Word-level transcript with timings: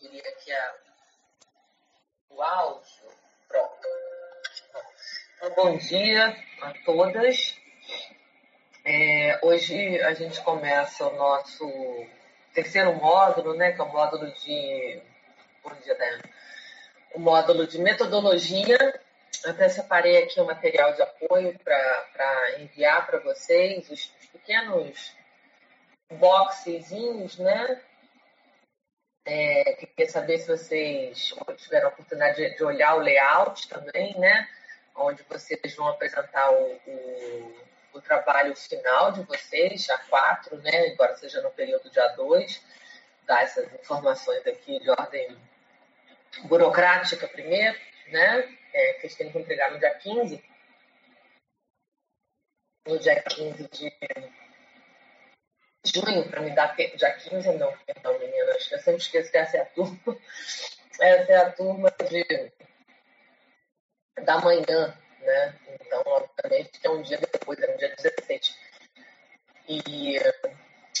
conferir 0.00 0.26
aqui 0.26 0.50
a, 0.50 0.74
o 2.30 2.42
áudio. 2.42 3.04
Pronto. 3.46 3.88
Então, 5.36 5.54
bom 5.54 5.76
dia 5.76 6.36
a 6.62 6.72
todas. 6.84 7.56
É, 8.84 9.38
hoje 9.42 10.00
a 10.00 10.14
gente 10.14 10.40
começa 10.42 11.06
o 11.06 11.16
nosso 11.16 11.66
terceiro 12.54 12.94
módulo, 12.94 13.54
né, 13.54 13.72
que 13.72 13.80
é 13.80 13.84
o 13.84 13.92
módulo 13.92 14.32
de. 14.32 15.02
Bom 15.62 15.74
dia, 15.82 15.94
Dana. 15.94 16.22
O 17.14 17.20
módulo 17.20 17.66
de 17.66 17.78
metodologia. 17.78 19.00
Até 19.44 19.68
separei 19.68 20.22
aqui 20.22 20.38
o 20.38 20.42
um 20.42 20.46
material 20.46 20.92
de 20.92 21.02
apoio 21.02 21.58
para 21.60 22.60
enviar 22.60 23.06
para 23.06 23.20
vocês, 23.20 23.88
os, 23.90 24.12
os 24.20 24.26
pequenos 24.26 25.14
boxezinhos, 26.10 27.38
né? 27.38 27.80
É, 29.24 29.74
queria 29.74 30.10
saber 30.10 30.38
se 30.38 30.48
vocês 30.48 31.34
tiveram 31.58 31.88
a 31.88 31.90
oportunidade 31.90 32.36
de, 32.36 32.56
de, 32.56 32.64
olhar 32.64 32.96
o 32.96 33.00
layout 33.00 33.68
também, 33.68 34.18
né? 34.18 34.48
Onde 34.94 35.22
vocês 35.24 35.74
vão 35.76 35.88
apresentar 35.88 36.50
o, 36.50 36.80
o, 36.86 37.56
o 37.94 38.00
trabalho 38.00 38.56
final 38.56 39.12
de 39.12 39.22
vocês, 39.22 39.86
A4, 39.86 40.62
né? 40.62 40.88
Embora 40.88 41.16
seja 41.16 41.42
no 41.42 41.50
período 41.50 41.90
de 41.90 42.00
A2, 42.00 42.60
dar 43.26 43.42
essas 43.42 43.72
informações 43.74 44.46
aqui 44.46 44.80
de 44.80 44.90
ordem 44.90 45.36
burocrática 46.44 47.28
primeiro, 47.28 47.78
né? 48.08 48.56
É, 48.72 48.92
que 48.94 49.06
eles 49.06 49.16
têm 49.16 49.30
que 49.30 49.38
entregar 49.38 49.70
no 49.70 49.78
dia 49.78 49.94
15. 49.94 50.42
No 52.86 52.98
dia 52.98 53.22
15 53.22 53.68
de 53.68 53.92
junho, 55.84 56.28
para 56.28 56.40
me 56.40 56.54
dar 56.54 56.74
tempo, 56.76 56.96
dia 56.96 57.12
15 57.12 57.52
não, 57.52 57.72
perdão, 57.86 58.18
meninas, 58.18 58.70
eu 58.70 58.78
sempre 58.78 59.00
esqueço 59.00 59.30
que 59.30 59.38
essa 59.38 59.56
é 59.56 59.60
a 59.60 59.66
turma, 59.66 59.98
essa 61.00 61.32
é 61.32 61.36
a 61.36 61.50
turma 61.50 61.94
de, 62.08 62.52
da 64.22 64.38
manhã, 64.38 64.96
né? 65.20 65.54
Então, 65.80 66.02
obviamente, 66.06 66.80
é 66.82 66.90
um 66.90 67.02
dia 67.02 67.18
depois, 67.18 67.58
é 67.60 67.72
um 67.72 67.76
dia 67.76 67.94
16. 67.96 68.56
E 69.68 70.18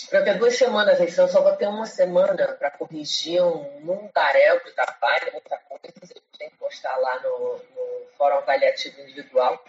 para 0.08 0.22
ter 0.22 0.38
duas 0.38 0.56
semanas, 0.56 1.00
então 1.00 1.28
só 1.28 1.42
vou 1.42 1.56
ter 1.56 1.66
uma 1.66 1.86
semana 1.86 2.52
para 2.54 2.70
corrigir 2.70 3.42
um 3.42 3.80
mundaréu 3.80 4.62
de 4.64 4.72
trabalho, 4.72 5.32
muita 5.32 5.58
coisa, 5.58 6.14
tenho 6.38 6.50
que 6.50 6.56
postar 6.56 6.96
lá 6.96 7.20
no, 7.20 7.58
no 7.58 8.06
Fórum 8.16 8.38
Avaliativo 8.38 9.00
Individual. 9.02 9.62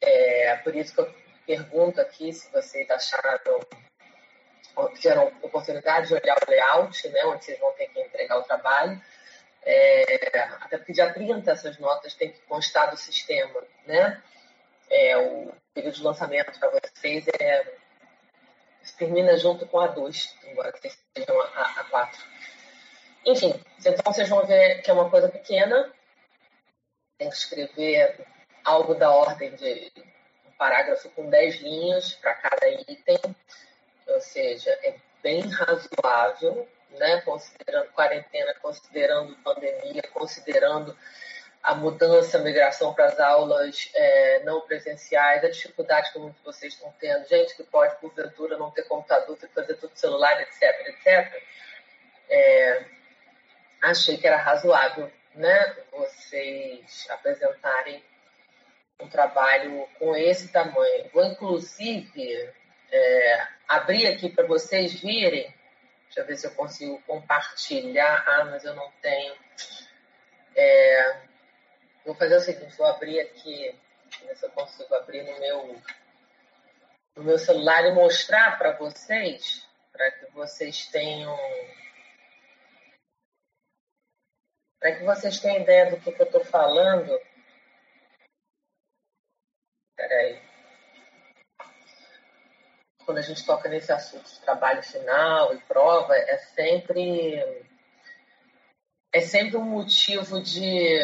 É, 0.00 0.56
por 0.56 0.74
isso 0.74 0.94
que 0.94 1.00
eu 1.00 1.14
pergunto 1.46 2.00
aqui 2.00 2.32
se 2.32 2.50
vocês 2.52 2.90
acharam 2.90 3.60
tiveram 4.88 5.32
oportunidade 5.42 6.08
de 6.08 6.14
olhar 6.14 6.36
o 6.36 6.50
layout, 6.50 7.08
né, 7.08 7.24
onde 7.26 7.44
vocês 7.44 7.58
vão 7.58 7.72
ter 7.72 7.86
que 7.88 8.00
entregar 8.00 8.38
o 8.38 8.42
trabalho. 8.42 9.00
É, 9.62 10.38
até 10.60 10.78
porque 10.78 10.92
dia 10.92 11.12
30 11.12 11.50
essas 11.50 11.78
notas 11.78 12.14
têm 12.14 12.32
que 12.32 12.40
constar 12.42 12.90
do 12.90 12.96
sistema. 12.96 13.62
Né? 13.86 14.22
É, 14.88 15.16
o 15.16 15.52
período 15.74 15.94
de 15.94 16.02
lançamento 16.02 16.58
para 16.58 16.70
vocês 16.70 17.26
é, 17.40 17.74
termina 18.98 19.36
junto 19.36 19.66
com 19.66 19.80
a 19.80 19.86
2, 19.86 20.36
embora 20.44 20.72
vocês 20.72 20.98
sejam 21.16 21.40
a, 21.40 21.80
a 21.80 21.84
4. 21.84 22.20
Enfim, 23.26 23.54
então 23.78 24.12
vocês 24.12 24.28
vão 24.28 24.46
ver 24.46 24.82
que 24.82 24.90
é 24.90 24.94
uma 24.94 25.10
coisa 25.10 25.28
pequena. 25.28 25.92
Tem 27.18 27.28
que 27.28 27.36
escrever 27.36 28.26
algo 28.64 28.94
da 28.94 29.10
ordem 29.10 29.54
de 29.54 29.92
um 30.46 30.52
parágrafo 30.52 31.08
com 31.10 31.28
10 31.28 31.60
linhas 31.60 32.14
para 32.14 32.34
cada 32.34 32.68
item 32.68 33.18
ou 34.10 34.20
seja, 34.20 34.70
é 34.82 34.94
bem 35.22 35.42
razoável, 35.48 36.68
né? 36.90 37.20
considerando 37.22 37.90
quarentena, 37.92 38.54
considerando 38.60 39.36
pandemia, 39.36 40.02
considerando 40.12 40.96
a 41.62 41.74
mudança, 41.74 42.38
a 42.38 42.40
migração 42.40 42.94
para 42.94 43.06
as 43.06 43.20
aulas 43.20 43.90
é, 43.94 44.42
não 44.44 44.62
presenciais, 44.62 45.44
a 45.44 45.50
dificuldade 45.50 46.10
que 46.10 46.18
muitos 46.18 46.38
de 46.38 46.44
vocês 46.44 46.72
estão 46.72 46.92
tendo, 46.98 47.28
gente 47.28 47.54
que 47.54 47.62
pode, 47.64 47.96
porventura, 47.96 48.56
não 48.56 48.70
ter 48.70 48.84
computador, 48.84 49.36
ter 49.36 49.48
que 49.48 49.54
fazer 49.54 49.74
tudo 49.74 49.92
celular, 49.94 50.40
etc, 50.40 50.62
etc. 50.88 51.42
É, 52.30 52.84
achei 53.82 54.16
que 54.16 54.26
era 54.26 54.36
razoável 54.36 55.10
né, 55.34 55.76
vocês 55.92 57.06
apresentarem 57.10 58.02
um 59.00 59.08
trabalho 59.08 59.86
com 59.98 60.14
esse 60.16 60.48
tamanho. 60.48 61.10
Vou, 61.12 61.24
inclusive, 61.24 62.50
é, 62.90 63.48
abrir 63.68 64.06
aqui 64.06 64.28
para 64.28 64.46
vocês 64.46 65.00
virem. 65.00 65.54
Deixa 66.04 66.20
eu 66.20 66.26
ver 66.26 66.36
se 66.36 66.46
eu 66.46 66.54
consigo 66.54 67.00
compartilhar. 67.02 68.24
Ah, 68.26 68.44
mas 68.46 68.64
eu 68.64 68.74
não 68.74 68.90
tenho. 69.00 69.34
É, 70.56 71.22
vou 72.04 72.14
fazer 72.14 72.36
o 72.36 72.40
seguinte, 72.40 72.76
vou 72.76 72.86
abrir 72.86 73.20
aqui, 73.20 73.78
ver 74.26 74.36
se 74.36 74.44
eu 74.44 74.50
consigo 74.50 74.92
abrir 74.94 75.22
no 75.22 75.38
meu, 75.38 75.82
no 77.16 77.22
meu 77.22 77.38
celular 77.38 77.84
e 77.86 77.92
mostrar 77.92 78.58
para 78.58 78.72
vocês, 78.72 79.66
para 79.92 80.10
que 80.10 80.26
vocês 80.32 80.86
tenham. 80.86 81.38
Para 84.80 84.96
que 84.96 85.04
vocês 85.04 85.38
tenham 85.38 85.62
ideia 85.62 85.90
do 85.90 86.00
que, 86.00 86.10
que 86.10 86.22
eu 86.22 86.26
estou 86.26 86.44
falando. 86.44 87.20
Espera 89.92 90.14
aí 90.22 90.49
quando 93.04 93.18
a 93.18 93.22
gente 93.22 93.44
toca 93.44 93.68
nesse 93.68 93.92
assunto 93.92 94.28
de 94.28 94.40
trabalho 94.40 94.82
final 94.82 95.54
e 95.54 95.58
prova, 95.58 96.14
é 96.14 96.36
sempre 96.38 97.64
é 99.12 99.20
sempre 99.20 99.56
um 99.56 99.64
motivo 99.64 100.40
de 100.40 100.98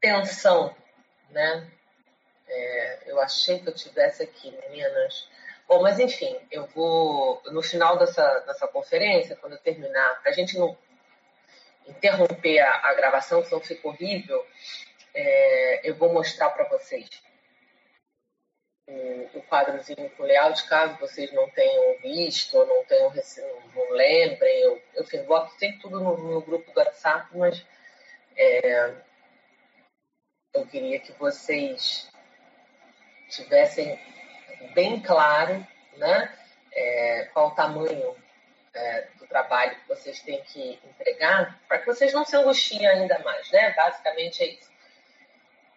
tensão, 0.00 0.74
né? 1.30 1.70
É, 2.46 2.98
eu 3.06 3.20
achei 3.20 3.60
que 3.60 3.68
eu 3.68 3.74
tivesse 3.74 4.22
aqui, 4.22 4.50
meninas. 4.68 5.28
Bom, 5.68 5.80
mas 5.82 5.98
enfim, 5.98 6.36
eu 6.50 6.66
vou 6.66 7.40
no 7.46 7.62
final 7.62 7.96
dessa, 7.96 8.40
dessa 8.40 8.66
conferência, 8.66 9.36
quando 9.36 9.52
eu 9.52 9.58
terminar, 9.58 10.20
para 10.20 10.32
a 10.32 10.34
gente 10.34 10.58
não 10.58 10.76
interromper 11.86 12.58
a, 12.58 12.88
a 12.88 12.94
gravação, 12.94 13.44
senão 13.44 13.60
fica 13.60 13.88
horrível, 13.88 14.44
é, 15.14 15.88
eu 15.88 15.94
vou 15.94 16.12
mostrar 16.12 16.50
para 16.50 16.68
vocês 16.68 17.08
o, 19.34 19.42
quadrozinho 19.42 20.10
com 20.10 20.24
layout, 20.24 20.66
caso 20.68 20.98
vocês 20.98 21.32
não 21.32 21.48
tenham 21.50 21.96
visto 21.98 22.56
ou 22.58 22.66
não 22.66 22.84
tenham 22.84 23.12
não 23.74 23.90
lembrem. 23.90 24.60
Eu, 24.60 24.82
eu 24.94 25.02
enfim, 25.02 25.22
boto 25.22 25.52
sempre 25.58 25.80
tudo 25.80 26.00
no, 26.00 26.16
no, 26.16 26.40
grupo 26.42 26.70
do 26.72 26.78
WhatsApp, 26.78 27.28
mas 27.36 27.64
é, 28.36 28.94
eu 30.54 30.66
queria 30.66 30.98
que 30.98 31.12
vocês 31.12 32.10
tivessem 33.28 33.98
bem 34.74 35.00
claro 35.00 35.64
né, 35.96 36.36
é, 36.72 37.24
qual 37.32 37.48
o 37.48 37.54
tamanho 37.54 38.16
é, 38.74 39.08
do 39.18 39.26
trabalho 39.26 39.76
que 39.76 39.88
vocês 39.88 40.20
têm 40.20 40.42
que 40.42 40.80
entregar, 40.84 41.60
para 41.68 41.78
que 41.78 41.86
vocês 41.86 42.12
não 42.12 42.24
se 42.24 42.36
angustiem 42.36 42.86
ainda 42.86 43.18
mais. 43.20 43.50
Né? 43.50 43.70
Basicamente 43.70 44.42
é 44.42 44.46
isso. 44.46 44.69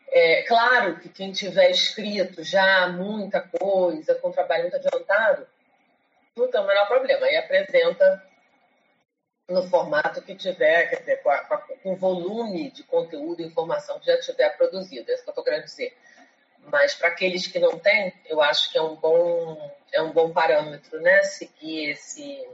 É, 0.10 0.44
claro 0.44 1.00
que 1.00 1.10
quem 1.10 1.32
tiver 1.32 1.72
escrito 1.72 2.44
já 2.44 2.88
muita 2.88 3.42
coisa, 3.42 4.16
com 4.16 4.32
trabalho 4.32 4.64
muito 4.64 4.76
adiantado, 4.76 5.48
não 6.36 6.50
tem 6.50 6.62
o 6.62 6.68
menor 6.68 6.88
problema. 6.88 7.28
E 7.28 7.36
apresenta 7.36 8.24
no 9.50 9.68
formato 9.70 10.22
que 10.22 10.36
tiver, 10.36 10.90
quer 10.90 11.00
dizer, 11.00 11.24
com, 11.24 11.30
a, 11.30 11.40
com 11.82 11.94
o 11.94 11.96
volume 11.96 12.72
de 12.72 12.84
conteúdo 12.84 13.42
e 13.42 13.46
informação 13.46 14.00
que 14.00 14.06
já 14.06 14.20
tiver 14.20 14.50
produzido. 14.58 15.10
É 15.10 15.14
isso 15.14 15.24
que 15.24 15.30
eu 15.30 15.32
estou 15.32 15.44
querendo 15.44 15.66
dizer. 15.66 15.96
Mas 16.66 16.96
para 16.96 17.10
aqueles 17.10 17.48
que 17.48 17.60
não 17.60 17.78
têm, 17.78 18.14
eu 18.26 18.42
acho 18.42 18.72
que 18.72 18.78
é 18.78 18.82
um 18.82 18.96
bom, 18.96 19.72
é 19.92 20.02
um 20.02 20.12
bom 20.12 20.32
parâmetro, 20.32 21.02
né? 21.02 21.22
Seguir 21.24 21.90
esse, 21.90 22.48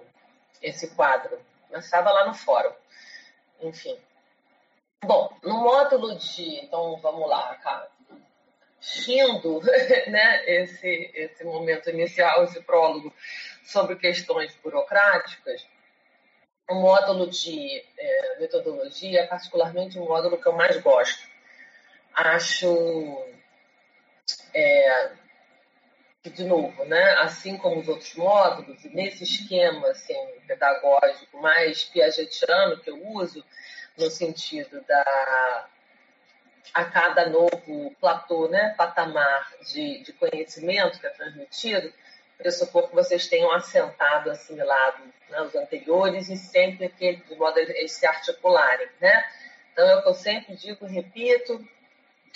esse 0.62 0.96
quadro. 0.96 1.40
Mas 1.70 1.86
estava 1.86 2.12
lá 2.12 2.26
no 2.26 2.34
fórum. 2.34 2.74
Enfim. 3.62 3.98
Bom, 5.04 5.30
no 5.44 5.62
módulo 5.62 6.18
de. 6.18 6.66
Então, 6.66 6.98
vamos 6.98 7.30
lá, 7.30 7.56
cara. 7.56 7.90
Rindo, 9.06 9.62
né, 10.08 10.44
esse, 10.46 11.12
esse 11.14 11.44
momento 11.44 11.90
inicial, 11.90 12.44
esse 12.44 12.62
prólogo 12.62 13.14
sobre 13.64 13.96
questões 13.98 14.56
burocráticas, 14.64 15.68
o 16.70 16.76
módulo 16.76 17.30
de 17.30 17.84
é, 17.98 18.40
metodologia 18.40 19.22
é 19.22 19.28
particularmente 19.28 19.98
o 19.98 20.06
módulo 20.06 20.42
que 20.42 20.48
eu 20.48 20.54
mais 20.54 20.80
gosto. 20.82 21.28
Acho 22.14 23.26
é, 24.54 25.12
de 26.24 26.44
novo, 26.44 26.86
né, 26.86 27.14
assim 27.20 27.58
como 27.58 27.80
os 27.80 27.88
outros 27.88 28.14
módulos, 28.16 28.84
nesse 28.86 29.24
esquema 29.24 29.88
assim, 29.90 30.16
pedagógico 30.48 31.42
mais 31.42 31.84
piagetiano 31.86 32.78
que 32.80 32.90
eu 32.90 33.08
uso, 33.08 33.44
no 34.00 34.10
sentido 34.10 34.82
da 34.88 35.68
a 36.74 36.86
cada 36.86 37.28
novo 37.28 37.96
platô, 38.00 38.48
né, 38.48 38.76
patamar 38.78 39.52
de, 39.72 40.04
de 40.04 40.14
conhecimento 40.14 41.00
que 41.00 41.08
é 41.08 41.10
transmitido, 41.10 41.92
pressupor 42.38 42.88
que 42.88 42.96
vocês 42.96 43.28
tenham 43.28 43.52
assentado, 43.52 44.30
assimilado 44.30 45.02
né, 45.30 45.42
os 45.42 45.56
anteriores 45.56 46.30
e 46.30 46.38
sempre 46.38 46.90
que, 46.90 47.16
de 47.16 47.36
modo 47.36 47.58
eles 47.58 47.92
se 47.92 48.06
articularem, 48.06 48.88
né? 49.02 49.26
Então, 49.74 49.88
é 49.90 49.96
o 49.96 50.02
que 50.02 50.10
eu 50.10 50.14
sempre 50.14 50.56
digo, 50.56 50.86
repito, 50.86 51.66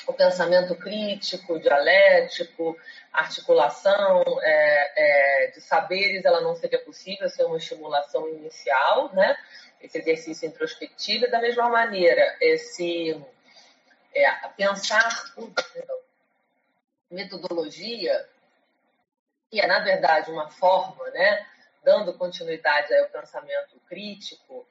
o 0.07 0.13
pensamento 0.13 0.75
crítico, 0.75 1.59
dialético, 1.59 2.77
articulação 3.12 4.24
é, 4.42 5.45
é, 5.45 5.51
de 5.51 5.62
saberes, 5.62 6.25
ela 6.25 6.42
não 6.42 6.56
seria 6.56 6.80
possível 6.80 7.30
ser 7.30 7.44
uma 7.44 7.57
estimulação 7.57 8.27
inicial, 8.27 9.13
né? 9.13 9.38
Esse 9.83 10.00
exercício 10.00 10.47
introspectivo, 10.47 11.25
e 11.25 11.30
da 11.30 11.39
mesma 11.39 11.69
maneira, 11.69 12.38
esse 12.39 13.21
é, 14.15 14.31
pensar, 14.56 15.33
perdão, 15.74 16.00
metodologia, 17.12 18.27
que 19.51 19.59
é, 19.59 19.68
na 19.68 19.80
verdade, 19.80 20.31
uma 20.31 20.50
forma, 20.50 21.09
né, 21.12 21.45
dando 21.83 22.13
continuidade 22.13 22.95
ao 22.95 23.09
pensamento 23.09 23.80
crítico, 23.88 24.65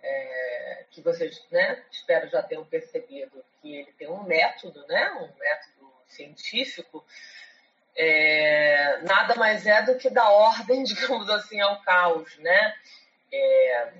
é, 0.00 0.84
que 0.90 1.00
vocês, 1.00 1.42
né, 1.50 1.82
espero 1.90 2.28
já 2.28 2.42
tenham 2.42 2.64
percebido 2.64 3.44
que 3.60 3.74
ele 3.74 3.92
tem 3.92 4.08
um 4.08 4.22
método, 4.22 4.86
né, 4.86 5.10
um 5.12 5.38
método 5.38 5.92
científico, 6.06 7.04
é, 7.96 9.00
nada 9.02 9.34
mais 9.34 9.66
é 9.66 9.82
do 9.82 9.96
que 9.96 10.08
dar 10.08 10.30
ordem, 10.30 10.84
digamos 10.84 11.28
assim, 11.30 11.60
ao 11.60 11.82
caos, 11.82 12.36
né? 12.38 12.76
É, 13.32 13.92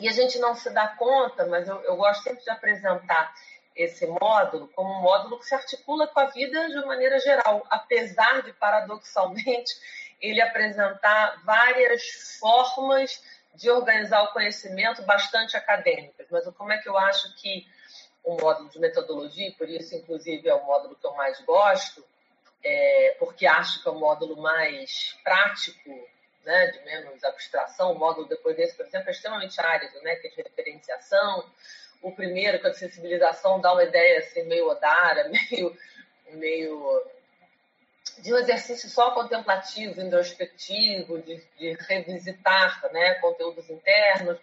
e 0.00 0.08
a 0.08 0.12
gente 0.12 0.38
não 0.38 0.54
se 0.54 0.70
dá 0.70 0.88
conta, 0.88 1.46
mas 1.46 1.68
eu, 1.68 1.80
eu 1.82 1.96
gosto 1.96 2.22
sempre 2.22 2.44
de 2.44 2.50
apresentar 2.50 3.34
esse 3.74 4.06
módulo 4.06 4.68
como 4.68 4.90
um 4.90 5.00
módulo 5.00 5.38
que 5.38 5.46
se 5.46 5.54
articula 5.54 6.06
com 6.06 6.20
a 6.20 6.26
vida 6.26 6.68
de 6.68 6.86
maneira 6.86 7.18
geral, 7.18 7.66
apesar 7.70 8.42
de, 8.42 8.52
paradoxalmente, 8.54 9.74
ele 10.20 10.40
apresentar 10.40 11.42
várias 11.44 12.38
formas 12.40 13.22
de 13.54 13.70
organizar 13.70 14.22
o 14.22 14.32
conhecimento 14.32 15.02
bastante 15.02 15.56
acadêmicas. 15.56 16.26
Mas 16.30 16.46
como 16.54 16.72
é 16.72 16.78
que 16.78 16.88
eu 16.88 16.96
acho 16.96 17.34
que 17.36 17.66
o 18.24 18.36
módulo 18.36 18.68
de 18.70 18.78
metodologia, 18.78 19.54
por 19.56 19.68
isso, 19.68 19.94
inclusive, 19.94 20.48
é 20.48 20.54
o 20.54 20.64
módulo 20.64 20.96
que 20.96 21.06
eu 21.06 21.14
mais 21.14 21.40
gosto, 21.42 22.04
é, 22.64 23.16
porque 23.18 23.46
acho 23.46 23.82
que 23.82 23.88
é 23.88 23.92
o 23.92 23.98
módulo 23.98 24.40
mais 24.42 25.16
prático, 25.22 25.90
né, 26.46 26.68
de 26.68 26.84
menos 26.84 27.22
abstração. 27.24 27.92
O 27.92 27.98
módulo 27.98 28.28
depois 28.28 28.56
desse, 28.56 28.76
por 28.76 28.86
exemplo, 28.86 29.08
é 29.08 29.12
extremamente 29.12 29.60
árido, 29.60 30.00
né, 30.02 30.14
que 30.16 30.28
é 30.28 30.30
de 30.30 30.42
referenciação, 30.42 31.44
o 32.00 32.12
primeiro, 32.12 32.60
com 32.60 32.68
a 32.68 32.72
sensibilização, 32.72 33.60
dá 33.60 33.72
uma 33.72 33.82
ideia 33.82 34.20
assim, 34.20 34.44
meio 34.44 34.68
odara, 34.68 35.28
meio, 35.50 35.76
meio 36.32 37.06
de 38.18 38.32
um 38.32 38.38
exercício 38.38 38.88
só 38.88 39.10
contemplativo, 39.10 40.00
introspectivo, 40.00 41.18
de, 41.18 41.42
de 41.58 41.72
revisitar 41.80 42.80
né, 42.92 43.14
conteúdos 43.14 43.68
internos. 43.68 44.38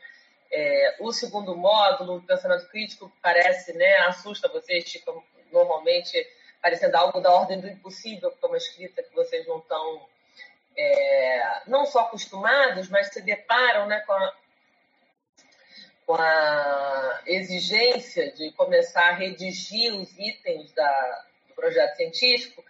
É, 0.51 0.97
o 0.99 1.11
segundo 1.11 1.55
módulo, 1.55 2.17
o 2.17 2.21
pensamento 2.21 2.67
crítico, 2.67 3.11
parece, 3.21 3.73
né, 3.73 3.95
assusta 4.07 4.49
vocês, 4.49 4.91
fica 4.91 5.11
normalmente 5.51 6.27
parecendo 6.61 6.97
algo 6.97 7.19
da 7.19 7.31
ordem 7.31 7.59
do 7.59 7.67
impossível, 7.67 8.29
porque 8.29 8.45
é 8.45 8.49
uma 8.49 8.57
escrita 8.57 9.03
que 9.03 9.15
vocês 9.15 9.47
não 9.47 9.59
estão 9.59 10.07
é, 10.77 11.61
não 11.67 11.85
só 11.85 12.01
acostumados, 12.01 12.89
mas 12.89 13.07
se 13.07 13.21
deparam 13.21 13.87
né, 13.87 13.99
com, 14.01 14.13
a, 14.13 14.33
com 16.05 16.15
a 16.15 17.21
exigência 17.25 18.31
de 18.31 18.51
começar 18.53 19.09
a 19.09 19.13
redigir 19.13 19.93
os 19.93 20.11
itens 20.17 20.71
da, 20.73 21.25
do 21.47 21.55
projeto 21.55 21.95
científico 21.95 22.63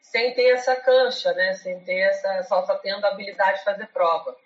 sem 0.00 0.32
ter 0.34 0.54
essa 0.54 0.74
cancha, 0.76 1.32
né? 1.34 1.54
sem 1.54 1.80
ter 1.80 1.98
essa, 1.98 2.42
só, 2.44 2.64
só 2.64 2.76
tendo 2.78 3.04
a 3.04 3.10
habilidade 3.10 3.58
de 3.58 3.64
fazer 3.64 3.86
prova. 3.88 4.36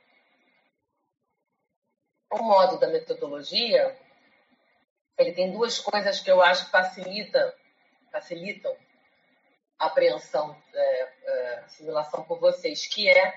O 2.31 2.39
modo 2.39 2.79
da 2.79 2.89
metodologia, 2.89 3.97
ele 5.19 5.33
tem 5.33 5.53
duas 5.53 5.79
coisas 5.79 6.19
que 6.19 6.31
eu 6.31 6.43
acho 6.43 6.65
que 6.65 6.71
facilita, 6.71 7.55
facilitam 8.11 8.75
apreensão, 9.87 10.57
é, 10.75 11.09
é, 11.25 11.55
assimilação 11.67 12.23
por 12.25 12.39
vocês, 12.39 12.87
que 12.87 13.09
é 13.09 13.35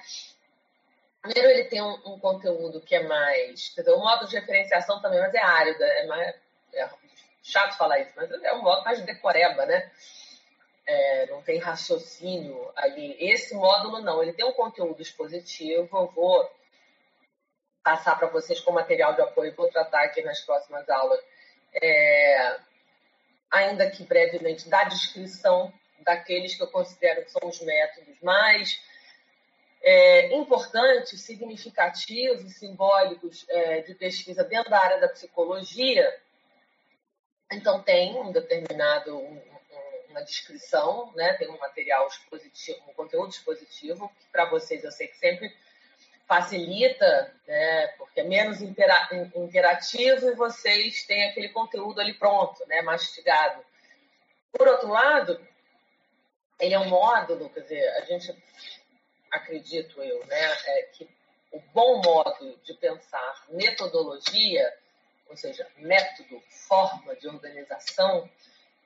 Primeiro, 1.26 1.50
ele 1.50 1.64
tem 1.64 1.82
um, 1.82 2.00
um, 2.06 2.20
conteúdo 2.20 2.80
que 2.82 2.94
é 2.94 3.02
mais. 3.02 3.70
Quer 3.70 3.82
dizer, 3.82 3.94
o 3.94 4.00
modo 4.00 4.28
de 4.28 4.36
referenciação 4.36 5.02
também, 5.02 5.20
mas 5.20 5.34
é 5.34 5.40
árido, 5.40 5.84
é 5.84 6.06
mais. 6.06 6.36
É 6.72 6.88
chato 7.42 7.78
falar 7.78 8.00
isso, 8.00 8.12
mas 8.16 8.30
é 8.32 8.54
um 8.54 8.62
modo 8.62 8.84
mais 8.84 9.02
decoreba, 9.02 9.66
né? 9.66 9.92
É, 10.86 11.26
não 11.28 11.42
tem 11.42 11.58
raciocínio 11.58 12.72
ali. 12.76 13.16
Esse 13.20 13.56
módulo 13.56 14.02
não, 14.02 14.22
ele 14.22 14.34
tem 14.34 14.46
um 14.46 14.54
conteúdo 14.54 15.02
expositivo. 15.02 15.82
Eu 15.98 16.08
vou 16.12 16.48
passar 17.84 18.18
para 18.20 18.28
vocês 18.28 18.60
com 18.60 18.72
material 18.72 19.16
de 19.16 19.22
apoio, 19.22 19.56
vou 19.56 19.70
tratar 19.70 20.04
aqui 20.04 20.22
nas 20.22 20.42
próximas 20.42 20.88
aulas, 20.90 21.20
é, 21.82 22.60
ainda 23.50 23.90
que 23.90 24.04
brevemente, 24.04 24.70
da 24.70 24.84
descrição 24.84 25.74
daqueles 26.06 26.56
que 26.56 26.64
eu 26.64 26.68
considero 26.68 27.26
que 27.26 27.32
são 27.32 27.50
os 27.50 27.60
métodos 27.62 28.16
mais 28.22 28.80
é, 29.82 30.36
importantes, 30.36 31.22
significativos, 31.22 32.54
simbólicos 32.54 33.46
é, 33.50 33.82
de 33.82 33.94
pesquisa 33.96 34.44
dentro 34.44 34.70
da 34.70 34.80
área 34.80 35.00
da 35.00 35.10
psicologia, 35.10 36.16
então 37.52 37.82
tem 37.82 38.16
um 38.16 38.32
determinado 38.32 39.18
um, 39.18 39.42
uma 40.10 40.24
descrição, 40.24 41.12
né? 41.16 41.34
tem 41.34 41.50
um 41.50 41.58
material 41.58 42.08
expositivo, 42.08 42.80
um 42.88 42.94
conteúdo 42.94 43.30
expositivo, 43.30 44.10
que 44.20 44.28
para 44.32 44.46
vocês 44.46 44.84
eu 44.84 44.92
sei 44.92 45.08
que 45.08 45.18
sempre 45.18 45.54
facilita, 46.28 47.34
né? 47.48 47.88
porque 47.98 48.22
é 48.22 48.24
menos 48.24 48.62
interativo 48.62 50.30
e 50.30 50.36
vocês 50.36 51.04
têm 51.06 51.30
aquele 51.30 51.50
conteúdo 51.50 52.00
ali 52.00 52.14
pronto, 52.14 52.66
né? 52.68 52.82
mastigado. 52.82 53.64
Por 54.52 54.68
outro 54.68 54.88
lado, 54.88 55.40
ele 56.60 56.74
é 56.74 56.80
um 56.80 56.90
módulo, 56.90 57.50
quer 57.50 57.62
dizer, 57.62 57.88
a 57.98 58.02
gente 58.02 58.36
acredito 59.32 60.02
eu, 60.02 60.26
né, 60.26 60.58
é 60.68 60.82
que 60.94 61.10
o 61.52 61.60
bom 61.74 62.02
modo 62.02 62.58
de 62.64 62.74
pensar 62.76 63.46
metodologia, 63.50 64.74
ou 65.28 65.36
seja, 65.38 65.68
método, 65.78 66.42
forma 66.68 67.16
de 67.16 67.28
organização 67.28 68.30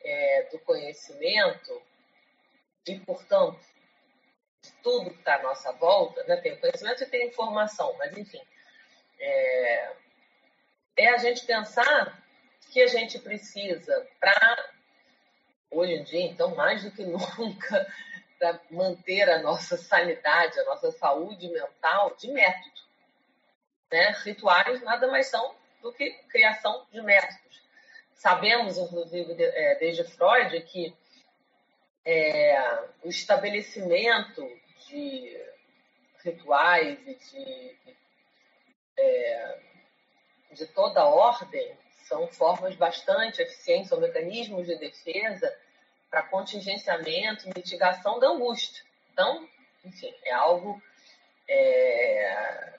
é, 0.02 0.44
do 0.52 0.60
conhecimento, 0.60 1.82
e, 2.88 3.00
portanto, 3.00 3.60
de 4.62 4.72
tudo 4.84 5.12
que 5.12 5.20
está 5.20 5.36
à 5.36 5.44
nossa 5.44 5.72
volta, 5.74 6.24
né, 6.24 6.38
tem 6.38 6.58
conhecimento 6.58 7.04
e 7.04 7.08
tem 7.08 7.28
informação, 7.28 7.94
mas, 7.98 8.18
enfim, 8.18 8.42
é, 9.20 9.94
é 10.98 11.10
a 11.10 11.18
gente 11.18 11.46
pensar 11.46 12.24
que 12.72 12.82
a 12.82 12.88
gente 12.88 13.20
precisa 13.20 14.08
para, 14.20 14.74
hoje 15.72 15.94
em 15.94 16.04
dia, 16.04 16.26
então, 16.26 16.56
mais 16.56 16.84
do 16.84 16.92
que 16.92 17.04
nunca, 17.06 17.88
para 18.38 18.60
manter 18.72 19.30
a 19.30 19.42
nossa 19.42 19.78
sanidade, 19.78 20.60
a 20.60 20.66
nossa 20.66 20.92
saúde 20.92 21.50
mental 21.50 22.16
de 22.18 22.32
método. 22.32 22.80
Né? 23.92 24.16
Rituais 24.24 24.82
nada 24.82 25.08
mais 25.08 25.28
são 25.28 25.56
do 25.82 25.92
que 25.94 26.12
criação 26.30 26.86
de 26.92 27.02
métodos. 27.02 27.62
Sabemos, 28.14 28.78
inclusive, 28.78 29.36
é, 29.42 29.76
desde 29.76 30.04
Freud, 30.04 30.62
que 30.64 30.96
é, 32.06 32.84
o 33.04 33.10
estabelecimento 33.10 34.46
de 34.88 35.38
rituais 36.24 37.00
e 37.08 37.16
de, 37.16 37.78
é, 38.98 39.60
de 40.52 40.66
toda 40.68 41.06
ordem 41.06 41.78
são 42.10 42.28
formas 42.28 42.76
bastante 42.76 43.40
eficientes, 43.40 43.90
são 43.90 44.02
mecanismos 44.02 44.66
de 44.66 44.76
defesa 44.78 45.56
para 46.10 46.24
contingenciamento 46.24 47.48
mitigação 47.56 48.20
da 48.20 48.30
angústia. 48.30 48.84
Então, 49.14 49.48
enfim, 49.86 50.12
é 50.24 50.32
algo 50.32 50.82
é, 51.48 52.74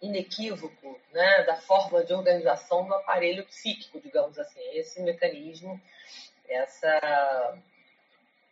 inequívoco 0.00 1.00
né, 1.12 1.42
da 1.42 1.56
forma 1.56 2.04
de 2.04 2.14
organização 2.14 2.86
do 2.86 2.94
aparelho 2.94 3.44
psíquico, 3.46 4.00
digamos 4.00 4.38
assim. 4.38 4.62
Esse 4.74 5.02
mecanismo, 5.02 5.80
essa 6.48 7.58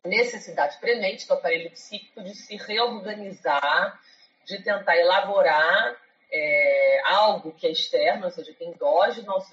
necessidade 0.04 0.76
premente 0.78 1.28
do 1.28 1.34
aparelho 1.34 1.70
psíquico 1.70 2.20
de 2.24 2.34
se 2.34 2.56
reorganizar, 2.56 4.00
de 4.44 4.60
tentar 4.60 4.96
elaborar 4.96 5.96
é, 6.32 7.00
algo 7.06 7.52
que 7.52 7.66
é 7.66 7.70
externo, 7.70 8.26
ou 8.26 8.30
seja, 8.30 8.52
que 8.52 8.64
é 8.64 8.68
endógeno 8.68 9.32
ao 9.32 9.44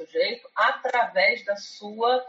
através 0.56 1.44
da 1.46 1.56
sua 1.56 2.26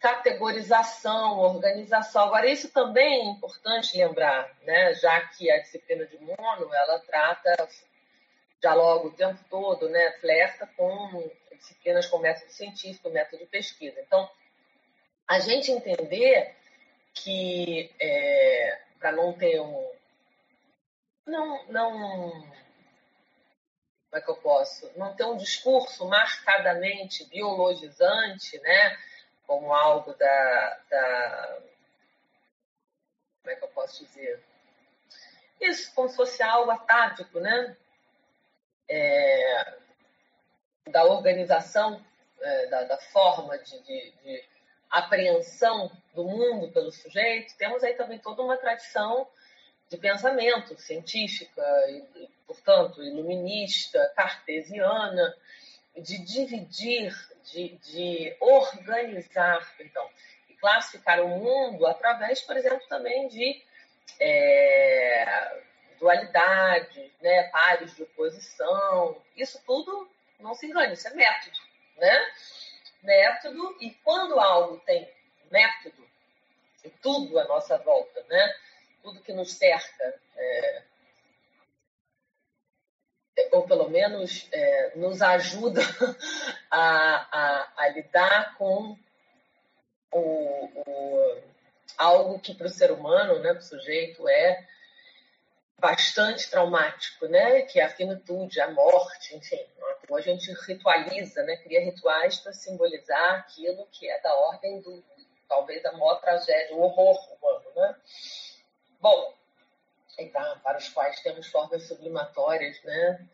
categorização, 0.00 1.38
organização. 1.38 2.24
Agora, 2.24 2.48
isso 2.48 2.70
também 2.70 3.20
é 3.20 3.24
importante 3.24 3.96
lembrar, 3.96 4.50
né? 4.62 4.94
já 4.94 5.20
que 5.20 5.50
a 5.50 5.58
disciplina 5.58 6.06
de 6.06 6.18
mono, 6.18 6.74
ela 6.74 6.98
trata, 7.00 7.68
dialoga 8.60 9.08
o 9.08 9.12
tempo 9.12 9.38
todo, 9.50 9.88
né? 9.88 10.12
flerta 10.12 10.66
com 10.76 11.30
disciplinas 11.52 12.06
com 12.06 12.18
método 12.18 12.50
científico, 12.50 13.10
método 13.10 13.38
de 13.38 13.46
pesquisa. 13.46 14.00
Então, 14.00 14.28
a 15.28 15.38
gente 15.38 15.70
entender 15.70 16.56
que, 17.12 17.90
é, 18.00 18.80
para 18.98 19.12
não 19.12 19.34
ter 19.34 19.60
um, 19.60 19.90
não, 21.26 21.64
não, 21.68 22.46
como 24.10 24.20
é 24.20 24.20
que 24.20 24.30
eu 24.30 24.36
posso? 24.36 24.90
Não 24.96 25.14
ter 25.14 25.24
um 25.24 25.36
discurso 25.36 26.04
marcadamente 26.08 27.24
biologizante, 27.26 28.58
né? 28.58 28.98
Como 29.46 29.72
algo 29.72 30.12
da, 30.14 30.80
da 30.90 31.60
como 33.40 33.52
é 33.52 33.56
que 33.56 33.64
eu 33.64 33.68
posso 33.68 34.04
dizer? 34.04 34.42
Isso, 35.60 35.94
como 35.94 36.08
se 36.08 36.16
fosse 36.16 36.42
algo 36.42 36.72
atávico, 36.72 37.38
né? 37.38 37.76
É, 38.88 39.78
da 40.88 41.04
organização, 41.04 42.04
é, 42.40 42.66
da, 42.66 42.82
da, 42.84 42.98
forma 42.98 43.56
de, 43.58 43.80
de, 43.82 44.10
de 44.22 44.44
apreensão 44.90 45.88
do 46.12 46.24
mundo 46.24 46.72
pelo 46.72 46.90
sujeito. 46.90 47.56
Temos 47.56 47.84
aí 47.84 47.94
também 47.94 48.18
toda 48.18 48.42
uma 48.42 48.56
tradição 48.56 49.28
de 49.90 49.98
pensamento 49.98 50.80
científica, 50.80 51.62
e, 51.90 52.28
portanto, 52.46 53.02
iluminista, 53.02 54.12
cartesiana, 54.14 55.36
de 55.96 56.18
dividir, 56.18 57.12
de, 57.44 57.70
de 57.78 58.36
organizar, 58.40 59.68
então, 59.80 60.08
e 60.48 60.54
classificar 60.54 61.20
o 61.20 61.28
mundo 61.28 61.86
através, 61.88 62.40
por 62.40 62.56
exemplo, 62.56 62.86
também 62.88 63.26
de 63.26 63.60
é, 64.20 65.60
dualidade, 65.98 67.12
né, 67.20 67.44
pares 67.48 67.94
de 67.96 68.04
oposição. 68.04 69.20
Isso 69.36 69.60
tudo, 69.66 70.08
não 70.38 70.54
se 70.54 70.66
engane, 70.66 70.94
isso 70.94 71.08
é 71.08 71.14
método, 71.14 71.58
né? 71.96 72.32
Método, 73.02 73.76
e 73.80 73.90
quando 74.04 74.38
algo 74.38 74.78
tem 74.86 75.10
método, 75.50 76.08
e 76.84 76.90
tudo 76.90 77.40
à 77.40 77.44
nossa 77.44 77.76
volta, 77.78 78.24
né? 78.28 78.54
Tudo 79.02 79.20
que 79.20 79.32
nos 79.32 79.52
cerca, 79.54 80.14
é, 80.36 80.82
ou 83.52 83.66
pelo 83.66 83.88
menos 83.88 84.48
é, 84.52 84.92
nos 84.96 85.22
ajuda 85.22 85.80
a, 86.70 87.38
a, 87.38 87.72
a 87.76 87.88
lidar 87.88 88.56
com 88.56 88.96
o, 90.12 90.18
o, 90.18 91.42
algo 91.96 92.38
que 92.38 92.54
para 92.54 92.66
o 92.66 92.70
ser 92.70 92.90
humano, 92.90 93.38
né, 93.40 93.52
para 93.52 93.60
o 93.60 93.64
sujeito, 93.64 94.28
é 94.28 94.66
bastante 95.80 96.48
traumático, 96.50 97.26
né? 97.26 97.62
Que 97.62 97.80
é 97.80 97.84
a 97.84 97.88
finitude, 97.88 98.60
a 98.60 98.70
morte, 98.70 99.34
enfim. 99.34 99.60
A 100.12 100.20
gente 100.20 100.52
ritualiza, 100.66 101.42
né? 101.42 101.56
Cria 101.56 101.80
rituais 101.80 102.38
para 102.38 102.52
simbolizar 102.52 103.40
aquilo 103.40 103.86
que 103.90 104.08
é 104.08 104.20
da 104.20 104.34
ordem 104.34 104.80
do, 104.80 105.02
talvez, 105.48 105.84
a 105.84 105.92
maior 105.92 106.20
tragédia, 106.20 106.76
o 106.76 106.82
horror 106.82 107.18
humano, 107.32 107.64
né? 107.74 107.96
Bom, 109.00 109.34
então, 110.18 110.58
para 110.60 110.78
os 110.78 110.88
quais 110.90 111.20
temos 111.20 111.46
formas 111.46 111.86
sublimatórias, 111.88 112.82
né? 112.82 113.26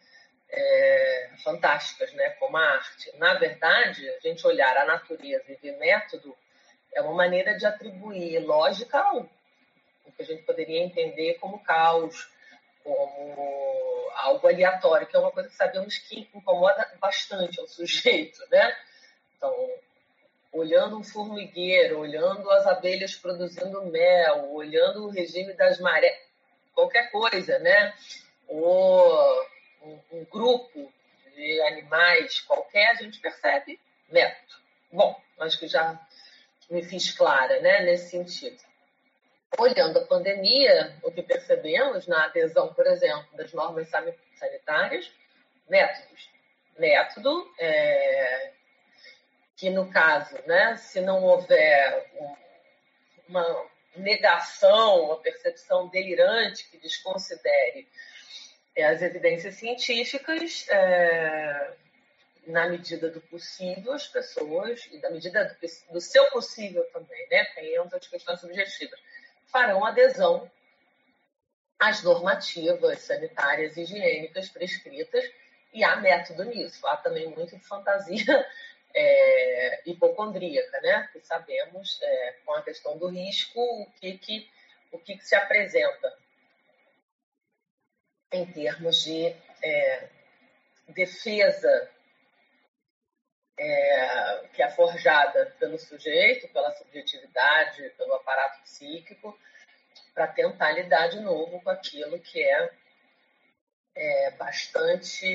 É, 0.48 1.30
fantásticas, 1.42 2.12
né? 2.12 2.30
Como 2.38 2.56
a 2.56 2.60
arte. 2.60 3.16
Na 3.16 3.34
verdade, 3.34 4.08
a 4.08 4.20
gente 4.20 4.46
olhar 4.46 4.76
a 4.76 4.84
natureza 4.84 5.44
e 5.50 5.56
ver 5.56 5.76
método 5.76 6.36
é 6.94 7.02
uma 7.02 7.14
maneira 7.14 7.56
de 7.56 7.66
atribuir 7.66 8.38
lógica 8.40 8.98
ao 8.98 9.28
o 10.06 10.12
que 10.12 10.22
a 10.22 10.24
gente 10.24 10.44
poderia 10.44 10.84
entender 10.84 11.34
como 11.40 11.62
caos, 11.64 12.30
como 12.84 14.08
algo 14.14 14.46
aleatório, 14.46 15.06
que 15.06 15.16
é 15.16 15.18
uma 15.18 15.32
coisa 15.32 15.48
que 15.48 15.56
sabemos 15.56 15.98
que 15.98 16.28
incomoda 16.32 16.88
bastante 17.00 17.58
ao 17.58 17.66
sujeito, 17.66 18.40
né? 18.48 18.76
Então, 19.36 19.52
olhando 20.56 20.98
um 20.98 21.04
formigueiro, 21.04 21.98
olhando 21.98 22.50
as 22.50 22.66
abelhas 22.66 23.14
produzindo 23.14 23.84
mel, 23.86 24.52
olhando 24.52 25.04
o 25.04 25.10
regime 25.10 25.52
das 25.52 25.78
marés, 25.78 26.18
qualquer 26.74 27.10
coisa, 27.10 27.58
né? 27.58 27.94
Ou 28.48 29.46
um, 29.82 29.98
um 30.12 30.24
grupo 30.24 30.92
de 31.34 31.60
animais 31.62 32.40
qualquer, 32.40 32.90
a 32.90 32.94
gente 32.94 33.20
percebe 33.20 33.78
método. 34.10 34.54
Bom, 34.90 35.20
acho 35.40 35.58
que 35.58 35.68
já 35.68 36.00
me 36.70 36.82
fiz 36.82 37.12
clara, 37.12 37.60
né, 37.60 37.82
nesse 37.82 38.10
sentido. 38.10 38.58
Olhando 39.58 39.98
a 39.98 40.06
pandemia, 40.06 40.96
o 41.02 41.10
que 41.10 41.22
percebemos 41.22 42.06
na 42.06 42.24
adesão, 42.24 42.72
por 42.74 42.86
exemplo, 42.86 43.26
das 43.36 43.52
normas 43.52 43.88
sanitárias, 43.88 45.10
métodos. 45.68 46.30
Método 46.78 47.50
é, 47.58 48.52
que 49.56 49.70
no 49.70 49.90
caso, 49.90 50.36
né, 50.46 50.76
se 50.76 51.00
não 51.00 51.24
houver 51.24 52.12
uma 53.28 53.66
negação, 53.96 55.04
uma 55.04 55.16
percepção 55.18 55.88
delirante 55.88 56.68
que 56.68 56.76
desconsidere 56.76 57.88
é, 58.74 58.84
as 58.84 59.00
evidências 59.00 59.54
científicas, 59.54 60.68
é, 60.68 61.72
na 62.46 62.68
medida 62.68 63.10
do 63.10 63.20
possível, 63.22 63.92
as 63.94 64.06
pessoas, 64.06 64.86
e 64.92 64.98
da 64.98 65.10
medida 65.10 65.44
do, 65.44 65.92
do 65.94 66.00
seu 66.00 66.30
possível 66.30 66.84
também, 66.92 67.26
né, 67.30 67.44
tem 67.54 67.76
as 67.78 68.06
questões 68.06 68.40
subjetivas, 68.40 69.00
farão 69.46 69.84
adesão 69.84 70.50
às 71.78 72.02
normativas 72.02 73.00
sanitárias 73.00 73.76
e 73.76 73.82
higiênicas 73.82 74.50
prescritas, 74.50 75.24
e 75.72 75.82
há 75.82 75.96
método 75.96 76.44
nisso. 76.44 76.86
Há 76.86 76.96
também 76.96 77.28
muito 77.28 77.56
de 77.56 77.62
fantasia 77.62 78.46
é, 78.96 79.82
hipocondríaca, 79.84 80.80
né? 80.80 81.08
Que 81.12 81.20
sabemos, 81.20 82.00
é, 82.02 82.32
com 82.44 82.54
a 82.54 82.62
questão 82.62 82.96
do 82.96 83.08
risco, 83.08 83.60
o 83.60 83.90
que, 84.00 84.16
que, 84.16 84.50
o 84.90 84.98
que, 84.98 85.18
que 85.18 85.24
se 85.24 85.36
apresenta 85.36 86.16
em 88.32 88.46
termos 88.46 89.04
de 89.04 89.26
é, 89.62 90.08
defesa 90.88 91.90
é, 93.58 94.48
que 94.54 94.62
é 94.62 94.70
forjada 94.70 95.54
pelo 95.58 95.78
sujeito, 95.78 96.48
pela 96.48 96.72
subjetividade, 96.72 97.90
pelo 97.90 98.14
aparato 98.14 98.62
psíquico, 98.62 99.38
para 100.14 100.26
tentar 100.28 100.72
lidar 100.72 101.08
de 101.08 101.20
novo 101.20 101.60
com 101.60 101.70
aquilo 101.70 102.18
que 102.18 102.42
é, 102.42 102.70
é 103.94 104.30
bastante 104.32 105.26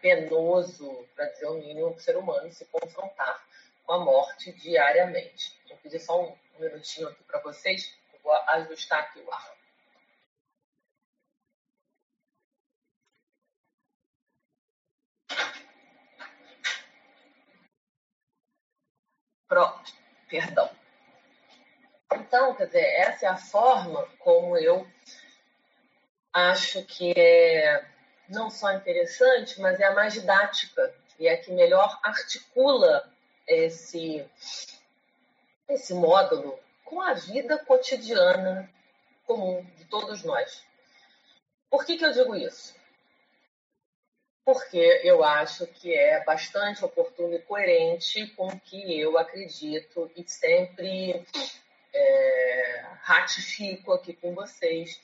penoso, 0.00 1.06
para 1.14 1.26
dizer 1.26 1.46
o 1.46 1.54
mínimo, 1.54 1.90
para 1.90 1.98
o 1.98 2.00
ser 2.00 2.16
humano 2.16 2.52
se 2.52 2.64
confrontar 2.66 3.44
com 3.84 3.92
a 3.92 3.98
morte 3.98 4.52
diariamente. 4.52 5.58
Vou 5.68 5.76
pedir 5.78 6.00
só 6.00 6.22
um, 6.22 6.36
minutinho 6.58 7.08
aqui 7.08 7.22
para 7.24 7.40
vocês, 7.40 7.94
vou 8.22 8.32
ajustar 8.32 9.00
aqui 9.00 9.20
o 9.20 9.32
ar. 9.32 9.54
Pronto, 19.48 19.92
perdão. 20.28 20.70
Então, 22.12 22.54
quer 22.54 22.66
dizer, 22.66 22.84
essa 23.00 23.26
é 23.26 23.28
a 23.28 23.36
forma 23.36 24.06
como 24.20 24.56
eu 24.56 24.86
acho 26.32 26.84
que 26.84 27.12
é 27.16 27.84
não 28.30 28.50
só 28.50 28.72
interessante, 28.72 29.60
mas 29.60 29.78
é 29.80 29.84
a 29.84 29.94
mais 29.94 30.14
didática 30.14 30.94
e 31.18 31.26
é 31.26 31.34
a 31.34 31.36
que 31.36 31.52
melhor 31.52 31.98
articula 32.02 33.12
esse, 33.46 34.24
esse 35.68 35.92
módulo 35.92 36.58
com 36.84 37.00
a 37.00 37.12
vida 37.12 37.58
cotidiana 37.58 38.70
comum 39.26 39.64
de 39.76 39.84
todos 39.84 40.24
nós. 40.24 40.64
Por 41.68 41.84
que, 41.84 41.96
que 41.96 42.04
eu 42.04 42.12
digo 42.12 42.34
isso? 42.34 42.74
Porque 44.44 45.00
eu 45.04 45.22
acho 45.22 45.66
que 45.66 45.94
é 45.94 46.24
bastante 46.24 46.84
oportuno 46.84 47.34
e 47.34 47.42
coerente 47.42 48.26
com 48.28 48.48
o 48.48 48.60
que 48.60 48.98
eu 48.98 49.18
acredito 49.18 50.10
e 50.16 50.28
sempre 50.28 51.24
é, 51.92 52.84
ratifico 53.02 53.92
aqui 53.92 54.14
com 54.14 54.34
vocês 54.34 55.00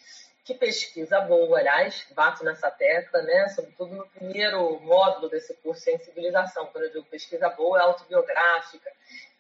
que 0.47 0.55
pesquisa 0.55 1.21
boa, 1.23 1.59
aliás, 1.59 2.07
bato 2.13 2.45
nessa 2.45 2.71
tecla, 2.71 3.21
né, 3.23 3.49
sobretudo 3.49 3.97
no 3.97 4.07
primeiro 4.07 4.79
módulo 4.79 5.29
desse 5.29 5.53
curso 5.55 5.83
Sensibilização, 5.83 6.67
quando 6.67 6.85
eu 6.85 6.93
digo 6.93 7.05
pesquisa 7.07 7.49
boa, 7.49 7.81
é 7.81 7.83
autobiográfica, 7.83 8.89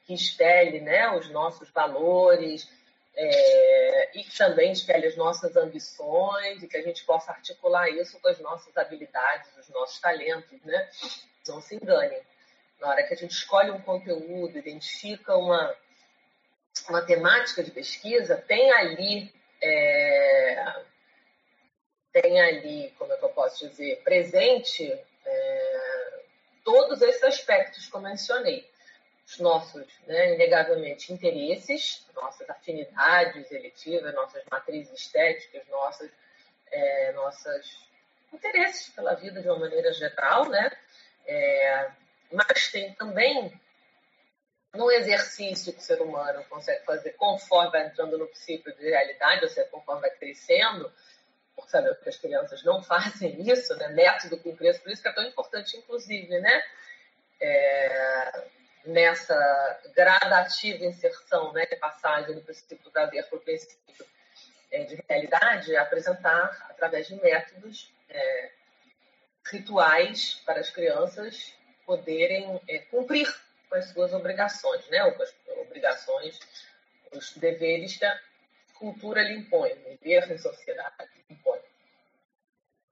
que 0.04 0.12
espelhe 0.12 0.80
né, 0.80 1.08
os 1.12 1.30
nossos 1.30 1.70
valores 1.70 2.68
é, 3.14 4.18
e 4.18 4.24
que 4.24 4.36
também 4.36 4.72
espelhe 4.72 5.06
as 5.06 5.16
nossas 5.16 5.56
ambições 5.56 6.60
e 6.64 6.66
que 6.66 6.76
a 6.76 6.82
gente 6.82 7.04
possa 7.04 7.30
articular 7.30 7.88
isso 7.88 8.18
com 8.18 8.28
as 8.28 8.40
nossas 8.40 8.76
habilidades, 8.76 9.48
os 9.58 9.68
nossos 9.68 10.00
talentos, 10.00 10.60
né? 10.64 10.90
Não 11.46 11.60
se 11.60 11.76
enganem. 11.76 12.20
Na 12.80 12.88
hora 12.88 13.04
que 13.04 13.14
a 13.14 13.16
gente 13.16 13.30
escolhe 13.30 13.70
um 13.70 13.80
conteúdo, 13.80 14.58
identifica 14.58 15.36
uma, 15.36 15.74
uma 16.88 17.02
temática 17.02 17.62
de 17.62 17.70
pesquisa, 17.70 18.36
tem 18.36 18.70
ali 18.72 19.32
é, 19.62 20.84
tem 22.20 22.40
ali, 22.40 22.94
como 22.98 23.12
é 23.12 23.16
que 23.16 23.24
eu 23.24 23.28
posso 23.28 23.68
dizer, 23.68 24.00
presente 24.02 24.90
é, 25.24 26.20
todos 26.64 27.02
esses 27.02 27.22
aspectos 27.22 27.86
que 27.86 27.94
eu 27.94 28.00
mencionei. 28.00 28.68
Os 29.26 29.38
nossos, 29.38 29.86
né, 30.06 30.34
inegavelmente, 30.34 31.12
interesses, 31.12 32.06
nossas 32.14 32.48
afinidades 32.48 33.50
eletivas, 33.50 34.14
nossas 34.14 34.42
matrizes 34.50 34.98
estéticas, 34.98 35.66
nossas, 35.68 36.10
é, 36.70 37.12
nossos 37.12 37.86
interesses 38.32 38.88
pela 38.90 39.14
vida 39.14 39.42
de 39.42 39.48
uma 39.48 39.58
maneira 39.58 39.92
geral, 39.92 40.48
né? 40.48 40.70
É, 41.26 41.90
mas 42.32 42.70
tem 42.70 42.94
também 42.94 43.52
no 44.74 44.90
exercício 44.90 45.72
que 45.72 45.80
o 45.80 45.82
ser 45.82 46.00
humano 46.00 46.44
consegue 46.48 46.84
fazer 46.84 47.10
conforme 47.12 47.72
vai 47.72 47.86
entrando 47.86 48.16
no 48.16 48.26
princípio 48.26 48.74
de 48.76 48.88
realidade, 48.88 49.42
ou 49.42 49.50
seja, 49.50 49.68
conforme 49.70 50.02
vai 50.02 50.10
crescendo, 50.10 50.90
por 51.56 51.68
saber 51.68 51.96
que 51.96 52.08
as 52.08 52.16
crianças 52.16 52.62
não 52.62 52.82
fazem 52.82 53.40
isso, 53.50 53.74
né? 53.76 53.88
método 53.88 54.38
com 54.38 54.54
preço, 54.54 54.80
por 54.82 54.92
isso 54.92 55.02
que 55.02 55.08
é 55.08 55.12
tão 55.12 55.24
importante, 55.24 55.76
inclusive, 55.76 56.38
né? 56.38 56.62
É, 57.40 58.44
nessa 58.86 59.80
gradativa 59.94 60.84
inserção, 60.84 61.52
né, 61.52 61.66
passagem 61.66 62.34
do 62.34 62.40
princípio 62.40 62.90
da 62.92 63.06
ver 63.06 63.24
para 63.24 63.36
o 63.36 63.40
princípio 63.40 64.06
é, 64.70 64.84
de 64.84 65.02
realidade, 65.08 65.76
apresentar 65.76 66.66
através 66.70 67.08
de 67.08 67.16
métodos 67.16 67.92
é, 68.08 68.50
rituais 69.50 70.40
para 70.46 70.60
as 70.60 70.70
crianças 70.70 71.52
poderem 71.84 72.60
é, 72.68 72.78
cumprir 72.78 73.28
com 73.68 73.76
as 73.76 73.86
suas 73.86 74.12
obrigações, 74.12 74.86
né, 74.88 75.04
ou 75.04 75.12
com 75.12 75.22
as 75.22 75.34
obrigações, 75.62 76.38
os 77.12 77.32
deveres 77.36 77.96
que 77.96 78.04
a 78.04 78.18
cultura 78.78 79.22
lhe 79.22 79.34
impõe, 79.34 79.72
o 79.72 79.98
dever 80.02 80.30
em 80.30 80.38
sociedade 80.38 81.08
impõe. 81.30 81.60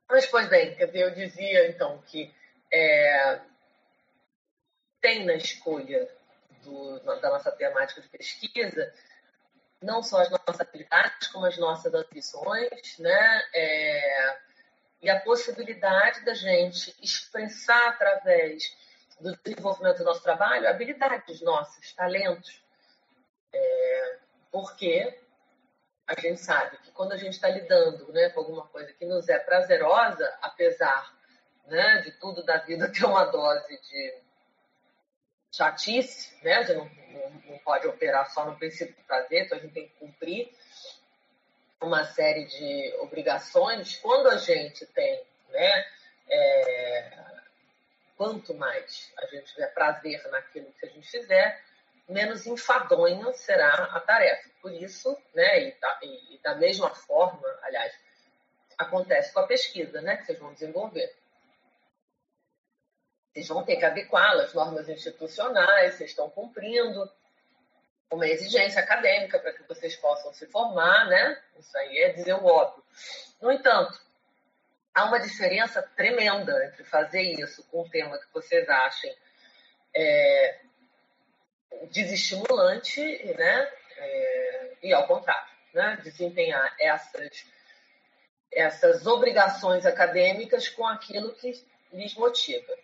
Mas, 0.09 0.27
pois 0.27 0.49
bem, 0.49 0.75
quer 0.75 0.87
dizer, 0.87 1.01
eu 1.01 1.15
dizia 1.15 1.69
então 1.69 2.03
que 2.07 2.33
é, 2.73 3.41
tem 5.01 5.25
na 5.25 5.35
escolha 5.35 6.09
do, 6.63 6.99
da 7.01 7.31
nossa 7.31 7.51
temática 7.53 8.01
de 8.01 8.09
pesquisa 8.09 8.93
não 9.85 10.03
só 10.03 10.23
as 10.23 10.31
nossas 10.31 10.61
habilidades, 10.61 11.29
como 11.29 11.47
as 11.47 11.59
nossas 11.59 11.93
ambições, 11.93 12.99
né? 12.99 13.43
É, 13.55 14.39
e 15.03 15.11
a 15.11 15.21
possibilidade 15.21 16.25
da 16.25 16.33
gente 16.33 16.95
expressar 17.03 17.89
através 17.89 18.75
do 19.21 19.37
desenvolvimento 19.45 19.99
do 19.99 20.05
nosso 20.05 20.23
trabalho 20.23 20.69
habilidades 20.69 21.43
nossas, 21.43 21.93
talentos. 21.93 22.63
É, 23.53 24.19
porque 24.51 25.19
a 26.07 26.21
gente 26.21 26.41
sabe 26.41 26.77
que 26.79 26.91
quando 26.91 27.13
a 27.13 27.17
gente 27.17 27.33
está 27.33 27.49
lidando 27.49 28.13
né, 28.13 28.29
com 28.31 28.41
alguma 28.41 28.67
coisa 28.67 28.93
que 28.93 29.07
nos 29.07 29.29
é 29.29 29.39
prazerosa, 29.39 30.33
apesar 30.43 31.15
né, 31.67 32.03
de 32.03 32.13
tudo 32.13 32.43
da 32.45 32.59
vida 32.59 32.91
ter 32.93 33.05
uma 33.05 33.25
dose 33.25 33.81
de 33.81 34.15
chatice, 35.51 36.37
né? 36.43 36.55
A 36.57 36.63
gente 36.63 36.77
não, 36.77 36.85
não, 36.85 37.31
não, 37.47 37.59
pode 37.59 37.87
operar 37.87 38.29
só 38.31 38.45
no 38.45 38.57
princípio 38.57 38.95
do 38.95 39.03
prazer, 39.05 39.45
então 39.45 39.57
a 39.57 39.61
gente 39.61 39.73
tem 39.73 39.89
que 39.89 39.95
cumprir 39.95 40.53
uma 41.81 42.05
série 42.05 42.45
de 42.45 42.97
obrigações. 43.01 43.97
Quando 43.97 44.29
a 44.29 44.37
gente 44.37 44.85
tem, 44.87 45.23
né? 45.51 45.87
É, 46.29 47.25
quanto 48.17 48.55
mais 48.55 49.13
a 49.19 49.27
gente 49.27 49.53
tiver 49.53 49.73
prazer 49.75 50.23
naquilo 50.31 50.73
que 50.79 50.87
a 50.87 50.89
gente 50.89 51.09
fizer, 51.09 51.63
menos 52.09 52.47
enfadonha 52.47 53.33
será 53.33 53.73
a 53.73 54.01
tarefa. 54.01 54.51
Por 54.61 54.73
isso, 54.73 55.17
né? 55.35 55.69
E, 55.69 55.77
e, 56.03 56.35
e 56.35 56.39
da 56.39 56.55
mesma 56.55 56.91
forma, 56.95 57.47
aliás, 57.63 57.93
acontece 58.79 59.33
com 59.33 59.41
a 59.41 59.47
pesquisa, 59.47 60.01
né? 60.01 60.17
Que 60.17 60.27
vocês 60.27 60.39
vão 60.39 60.53
desenvolver 60.53 61.15
vocês 63.35 63.49
vão 63.49 63.65
ter 63.65 63.77
que 63.77 63.85
adequá-las 63.85 64.47
às 64.47 64.55
normas 64.55 64.89
institucionais, 64.89 65.95
vocês 65.95 66.11
estão 66.11 66.31
cumprindo 66.31 67.11
uma 68.09 68.29
exigência 68.29 68.81
acadêmica 68.81 69.41
para 69.41 69.53
que 69.53 69.65
vocês 69.65 69.97
possam 69.97 70.33
se 70.33 70.47
formar, 70.47 71.09
né? 71.09 71.43
Isso 71.59 71.77
aí 71.77 71.99
é 71.99 72.13
dizer 72.13 72.35
o 72.35 72.45
óbvio. 72.45 72.85
No 73.43 73.51
entanto, 73.51 74.01
há 74.95 75.07
uma 75.07 75.19
diferença 75.19 75.83
tremenda 75.97 76.65
entre 76.67 76.85
fazer 76.85 77.23
isso 77.23 77.65
com 77.65 77.83
um 77.83 77.89
tema 77.89 78.17
que 78.19 78.33
vocês 78.33 78.69
achem 78.69 79.17
é, 79.93 80.61
desestimulante, 81.91 83.01
né? 83.37 83.73
É, 83.97 84.73
e 84.83 84.93
ao 84.93 85.07
contrário, 85.07 85.49
né? 85.73 85.99
Desempenhar 86.03 86.75
essas, 86.79 87.47
essas 88.53 89.07
obrigações 89.07 89.87
acadêmicas 89.87 90.69
com 90.69 90.87
aquilo 90.87 91.35
que 91.35 91.53
lhes 91.93 92.15
motiva. 92.15 92.75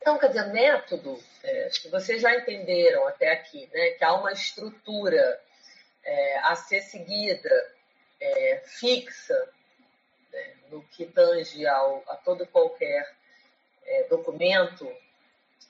Então, 0.00 0.18
quer 0.18 0.28
dizer, 0.28 0.46
método, 0.52 1.22
é, 1.42 1.68
que 1.68 1.88
vocês 1.88 2.22
já 2.22 2.34
entenderam 2.34 3.06
até 3.06 3.32
aqui, 3.32 3.68
né, 3.72 3.90
que 3.90 4.04
há 4.04 4.14
uma 4.14 4.32
estrutura 4.32 5.40
é, 6.04 6.38
a 6.38 6.56
ser 6.56 6.80
seguida, 6.82 7.74
é, 8.20 8.62
fixa, 8.64 9.48
né, 10.32 10.56
no 10.70 10.82
que 10.84 11.04
tange 11.06 11.66
ao, 11.66 12.02
a 12.08 12.16
todo 12.16 12.46
qualquer 12.46 13.14
é, 13.84 14.04
documento 14.04 14.90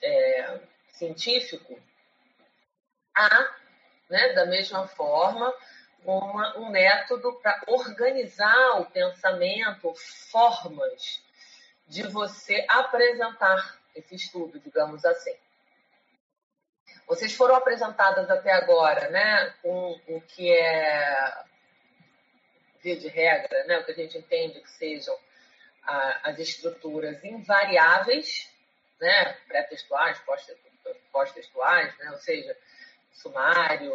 é, 0.03 0.61
científico, 0.91 1.79
há, 3.19 3.55
né, 4.09 4.33
da 4.33 4.47
mesma 4.47 4.87
forma, 4.87 5.53
uma, 6.05 6.57
um 6.59 6.71
método 6.71 7.33
para 7.43 7.61
organizar 7.67 8.81
o 8.81 8.87
pensamento, 8.87 9.93
formas 10.31 11.23
de 11.87 12.03
você 12.05 12.65
apresentar 12.69 13.79
esse 13.95 14.15
estudo, 14.15 14.61
digamos 14.61 15.05
assim. 15.05 15.35
Vocês 17.07 17.35
foram 17.35 17.57
apresentadas 17.57 18.31
até 18.31 18.53
agora, 18.53 19.09
né, 19.11 19.55
com 19.63 19.99
o 20.09 20.21
que 20.21 20.53
é 20.53 21.45
via 22.83 22.97
de 22.97 23.09
regra, 23.09 23.65
né, 23.65 23.79
o 23.79 23.85
que 23.85 23.93
a 23.93 23.95
gente 23.95 24.19
entende 24.19 24.61
que 24.61 24.71
sejam 24.71 25.19
a, 25.83 26.31
as 26.31 26.39
estruturas 26.39 27.23
invariáveis, 27.25 28.49
né, 29.01 29.33
pré-textuais, 29.49 30.21
pós-textuais, 31.11 31.97
né, 31.99 32.11
ou 32.13 32.19
seja, 32.19 32.57
sumário, 33.13 33.93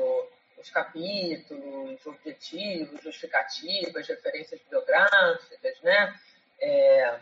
os 0.58 0.70
capítulos, 0.70 2.06
objetivos, 2.06 3.02
justificativas, 3.02 4.08
referências 4.08 4.60
bibliográficas, 4.62 5.82
né, 5.82 6.20
é, 6.60 7.20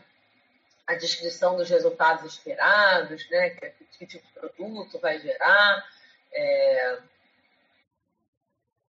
a 0.92 0.96
descrição 0.96 1.56
dos 1.56 1.70
resultados 1.70 2.26
esperados, 2.26 3.30
né? 3.30 3.52
Que, 3.52 3.70
que 3.70 4.06
tipo 4.06 4.28
de 4.28 4.34
produto 4.34 5.00
vai 5.00 5.20
gerar. 5.20 5.86
É... 6.34 7.00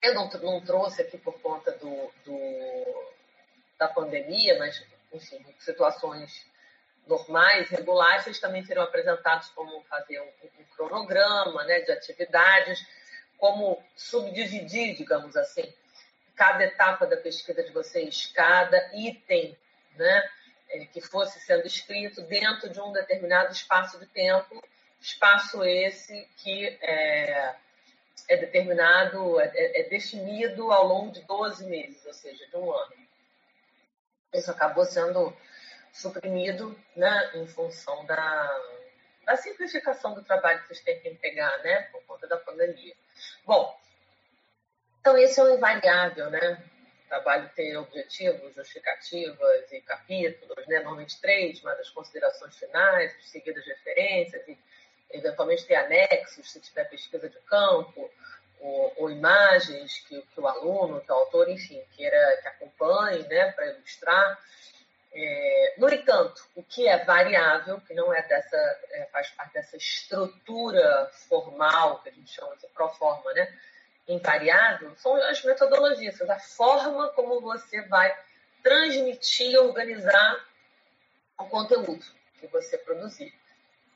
Eu 0.03 0.15
não, 0.15 0.29
não, 0.29 0.61
trouxe 0.61 1.03
aqui 1.03 1.17
por 1.17 1.41
conta 1.41 1.71
do, 1.73 2.13
do, 2.25 3.13
da 3.79 3.87
pandemia, 3.89 4.59
mas, 4.59 4.85
enfim, 5.13 5.45
situações 5.61 6.45
normais, 7.07 7.69
regulares, 7.69 8.27
eles 8.27 8.41
também 8.41 8.65
serão 8.65 8.83
apresentados 8.83 9.49
como 9.51 9.83
fazer 9.85 10.21
um, 10.21 10.61
um 10.61 10.65
cronograma 10.77 11.65
né, 11.65 11.81
de 11.81 11.93
atividades, 11.93 12.85
como 13.39 13.83
subdividir, 13.97 14.97
digamos 14.97 15.37
assim, 15.37 15.73
cada 16.37 16.65
etapa 16.65 17.07
da 17.07 17.17
pesquisa 17.17 17.63
de 17.63 17.73
vocês, 17.73 18.31
cada 18.35 18.91
item, 18.95 19.57
né? 19.97 20.29
é, 20.73 20.87
que 20.87 21.01
fosse 21.01 21.39
sendo 21.41 21.67
escrito 21.67 22.23
dentro 22.23 22.71
de 22.71 22.81
um 22.81 22.93
determinado 22.93 23.53
espaço 23.53 23.99
de 23.99 24.07
tempo, 24.07 24.63
espaço 25.01 25.63
esse 25.65 26.27
que 26.39 26.67
é, 26.81 27.55
é 28.29 28.37
determinado, 28.39 29.39
é, 29.39 29.53
é, 29.55 29.81
é 29.81 29.89
definido 29.89 30.73
ao 30.73 30.87
longo 30.87 31.13
de 31.13 31.21
12 31.23 31.67
meses, 31.67 32.05
ou 32.07 32.15
seja, 32.15 32.47
de 32.47 32.57
um 32.57 32.73
ano. 32.73 32.93
Isso 34.33 34.51
acabou 34.51 34.85
sendo 34.87 35.37
suprimido 35.93 36.79
né, 36.97 37.31
em 37.35 37.47
função 37.47 38.05
da, 38.07 38.61
da 39.25 39.37
simplificação 39.37 40.15
do 40.15 40.25
trabalho 40.25 40.61
que 40.63 40.69
vocês 40.69 40.81
têm 40.81 40.99
que 41.01 41.11
pegar, 41.17 41.57
né, 41.59 41.83
por 41.93 42.03
conta 42.05 42.27
da 42.27 42.37
pandemia. 42.39 42.95
Bom, 43.45 43.79
então 45.01 45.17
esse 45.19 45.39
é 45.39 45.43
o 45.43 45.55
invariável, 45.55 46.31
né? 46.31 46.63
trabalho 47.13 47.51
tem 47.55 47.77
objetivos, 47.77 48.55
justificativas 48.55 49.71
e 49.71 49.83
capítulos, 49.83 50.67
né? 50.67 50.79
normalmente 50.79 51.21
três, 51.21 51.61
mas 51.61 51.79
as 51.79 51.91
considerações 51.91 52.57
finais, 52.57 53.15
seguidas 53.21 53.67
referências, 53.67 54.49
e 54.49 54.59
eventualmente 55.11 55.67
ter 55.67 55.75
anexos, 55.75 56.51
se 56.51 56.59
tiver 56.59 56.85
pesquisa 56.85 57.29
de 57.29 57.39
campo, 57.41 58.11
ou, 58.61 58.95
ou 58.97 59.11
imagens 59.11 59.99
que, 60.09 60.23
que, 60.23 60.41
o 60.41 60.47
aluno, 60.47 61.03
que 61.03 61.13
o 61.13 61.15
autor, 61.15 61.51
enfim, 61.51 61.83
queira 61.95 62.39
que 62.41 62.49
acompanhe 62.49 63.23
né? 63.25 63.53
para 63.53 63.67
ilustrar. 63.67 64.39
É, 65.15 65.75
no 65.77 65.93
entanto, 65.93 66.43
o 66.55 66.63
que 66.63 66.89
é 66.89 67.05
variável, 67.05 67.81
que 67.83 67.93
não 67.93 68.13
é 68.13 68.23
dessa, 68.23 68.57
é, 68.93 69.09
faz 69.13 69.29
parte 69.31 69.53
dessa 69.53 69.77
estrutura 69.77 71.11
formal 71.29 72.01
que 72.01 72.09
a 72.09 72.13
gente 72.13 72.33
chama 72.33 72.57
de 72.57 72.67
proforma, 72.69 73.33
né? 73.35 73.53
invariável 74.09 74.95
são 74.97 75.15
as 75.15 75.43
metodologias, 75.45 76.21
a 76.23 76.39
forma 76.39 77.09
como 77.11 77.41
você 77.41 77.83
vai 77.83 78.15
transmitir, 78.63 79.59
organizar 79.59 80.45
o 81.39 81.45
conteúdo 81.47 82.05
que 82.39 82.47
você 82.49 82.79
produzir. 82.79 83.33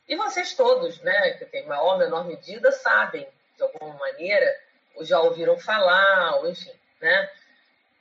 E 0.08 0.16
vocês 0.16 0.54
todos, 0.54 1.00
né, 1.00 1.32
que 1.32 1.46
tem 1.46 1.66
maior 1.66 1.94
ou 1.94 1.98
menor 1.98 2.24
medida, 2.24 2.70
sabem, 2.70 3.26
de 3.56 3.62
alguma 3.62 3.94
maneira, 3.94 4.60
ou 4.94 5.04
já 5.04 5.20
ouviram 5.20 5.58
falar, 5.58 6.36
ou 6.36 6.48
enfim, 6.48 6.72
né, 7.00 7.30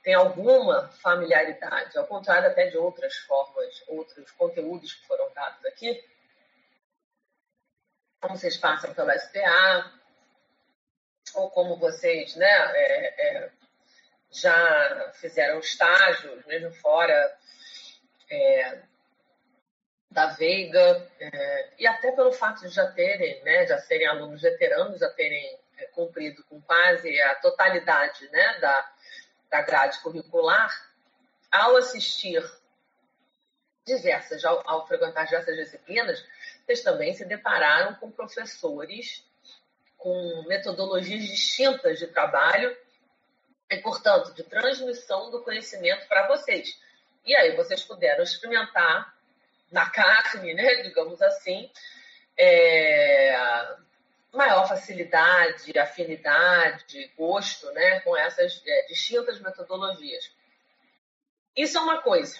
tem 0.06 0.14
alguma 0.14 0.86
familiaridade, 1.02 1.98
ao 1.98 2.06
contrário 2.06 2.48
até 2.48 2.68
de 2.68 2.78
outras 2.78 3.16
formas, 3.16 3.82
outros 3.88 4.30
conteúdos 4.30 4.94
que 4.94 5.04
foram 5.04 5.28
dados 5.34 5.64
aqui, 5.64 6.00
como 8.20 8.36
vocês 8.36 8.56
passam 8.56 8.94
pela 8.94 9.18
SPA, 9.18 9.92
ou 11.34 11.50
como 11.50 11.76
vocês 11.76 12.36
né, 12.36 12.46
é, 12.46 13.26
é, 13.26 13.50
já 14.30 15.10
fizeram 15.14 15.58
estágios, 15.58 16.46
mesmo 16.46 16.72
fora 16.74 17.36
é, 18.30 18.82
da 20.08 20.26
Veiga, 20.34 21.10
é, 21.18 21.70
e 21.80 21.84
até 21.84 22.12
pelo 22.12 22.30
fato 22.30 22.60
de 22.60 22.68
já 22.68 22.92
terem, 22.92 23.42
né, 23.42 23.66
já 23.66 23.78
serem 23.80 24.06
alunos 24.06 24.40
veteranos, 24.40 25.00
já 25.00 25.10
terem 25.10 25.58
é, 25.78 25.86
cumprido 25.86 26.44
com 26.44 26.62
quase 26.62 27.20
a 27.22 27.34
totalidade 27.34 28.28
né, 28.28 28.58
da, 28.60 28.92
da 29.50 29.62
grade 29.62 30.00
curricular, 30.00 30.70
ao 31.50 31.76
assistir 31.76 32.42
diversas, 33.86 34.44
ao, 34.44 34.62
ao 34.68 34.86
frequentar 34.86 35.24
diversas 35.24 35.56
disciplinas, 35.56 36.24
vocês 36.64 36.82
também 36.82 37.14
se 37.14 37.24
depararam 37.24 37.94
com 37.94 38.10
professores 38.10 39.24
com 39.96 40.44
metodologias 40.46 41.24
distintas 41.24 41.98
de 41.98 42.06
trabalho 42.08 42.76
e, 43.70 43.76
portanto, 43.78 44.34
de 44.34 44.42
transmissão 44.44 45.30
do 45.30 45.42
conhecimento 45.42 46.06
para 46.06 46.28
vocês. 46.28 46.78
E 47.24 47.34
aí 47.34 47.56
vocês 47.56 47.82
puderam 47.82 48.22
experimentar 48.22 49.14
na 49.70 49.90
carne, 49.90 50.54
né, 50.54 50.82
digamos 50.82 51.20
assim, 51.20 51.70
é, 52.36 53.36
maior 54.32 54.68
facilidade, 54.68 55.78
afinidade, 55.78 57.10
gosto 57.16 57.70
né, 57.72 58.00
com 58.00 58.16
essas 58.16 58.62
é, 58.66 58.86
distintas 58.86 59.40
metodologias. 59.40 60.30
Isso 61.56 61.78
é 61.78 61.80
uma 61.80 62.02
coisa. 62.02 62.38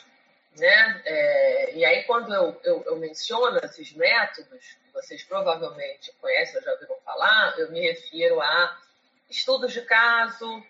Né? 0.59 1.03
É, 1.05 1.75
e 1.75 1.85
aí, 1.85 2.05
quando 2.05 2.33
eu, 2.33 2.61
eu, 2.65 2.83
eu, 2.85 2.97
menciono 2.97 3.59
esses 3.63 3.93
métodos, 3.93 4.77
vocês 4.93 5.23
provavelmente 5.23 6.13
conhecem, 6.21 6.63
já 6.63 6.73
ouviram 6.73 6.97
falar, 7.05 7.59
eu 7.59 7.71
me 7.71 7.81
refiro 7.81 8.41
a 8.41 8.79
estudos 9.29 9.73
de 9.73 9.83
caso, 9.83 10.65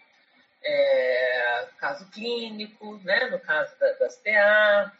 é, 0.62 1.68
caso 1.78 2.08
clínico, 2.10 2.98
né? 3.04 3.26
no 3.30 3.38
caso 3.38 3.78
da, 3.78 3.92
da 3.92 4.10
SPA, 4.10 4.92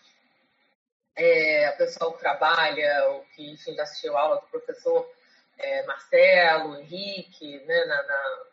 é, 1.16 1.66
a 1.66 1.72
pessoa 1.72 2.12
que 2.12 2.20
trabalha, 2.20 3.06
ou 3.08 3.24
que 3.34 3.50
enfim, 3.52 3.74
já 3.74 3.82
assistiu 3.82 4.16
aula 4.16 4.36
do 4.36 4.46
professor 4.46 5.10
é, 5.58 5.82
Marcelo, 5.84 6.78
Henrique, 6.78 7.58
né? 7.60 7.84
na, 7.84 8.02
na, 8.02 8.44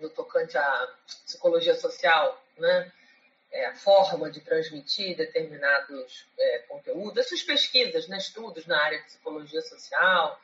no 0.00 0.10
tocante 0.10 0.56
à 0.56 0.88
psicologia 1.26 1.74
social, 1.74 2.42
né? 2.58 2.92
é, 3.52 3.66
a 3.66 3.74
forma 3.74 4.30
de 4.30 4.40
transmitir 4.40 5.16
determinados 5.16 6.26
é, 6.38 6.58
conteúdos, 6.60 7.18
essas 7.18 7.42
pesquisas, 7.42 8.08
né, 8.08 8.16
estudos 8.16 8.66
na 8.66 8.82
área 8.82 8.98
de 8.98 9.04
psicologia 9.04 9.60
social, 9.60 10.40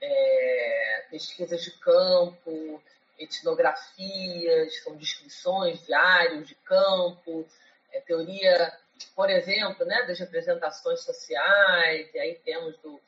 é, 0.00 1.04
pesquisas 1.10 1.62
de 1.62 1.72
campo, 1.72 2.80
etnografias, 3.18 4.82
são 4.82 4.96
descrições 4.96 5.84
diários 5.84 6.46
de 6.46 6.54
campo, 6.54 7.46
é, 7.92 8.00
teoria, 8.00 8.72
por 9.14 9.28
exemplo, 9.28 9.84
né, 9.84 10.04
das 10.04 10.20
representações 10.20 11.00
sociais, 11.00 12.08
e 12.14 12.18
aí 12.18 12.34
temos 12.44 12.76
do 12.78 13.00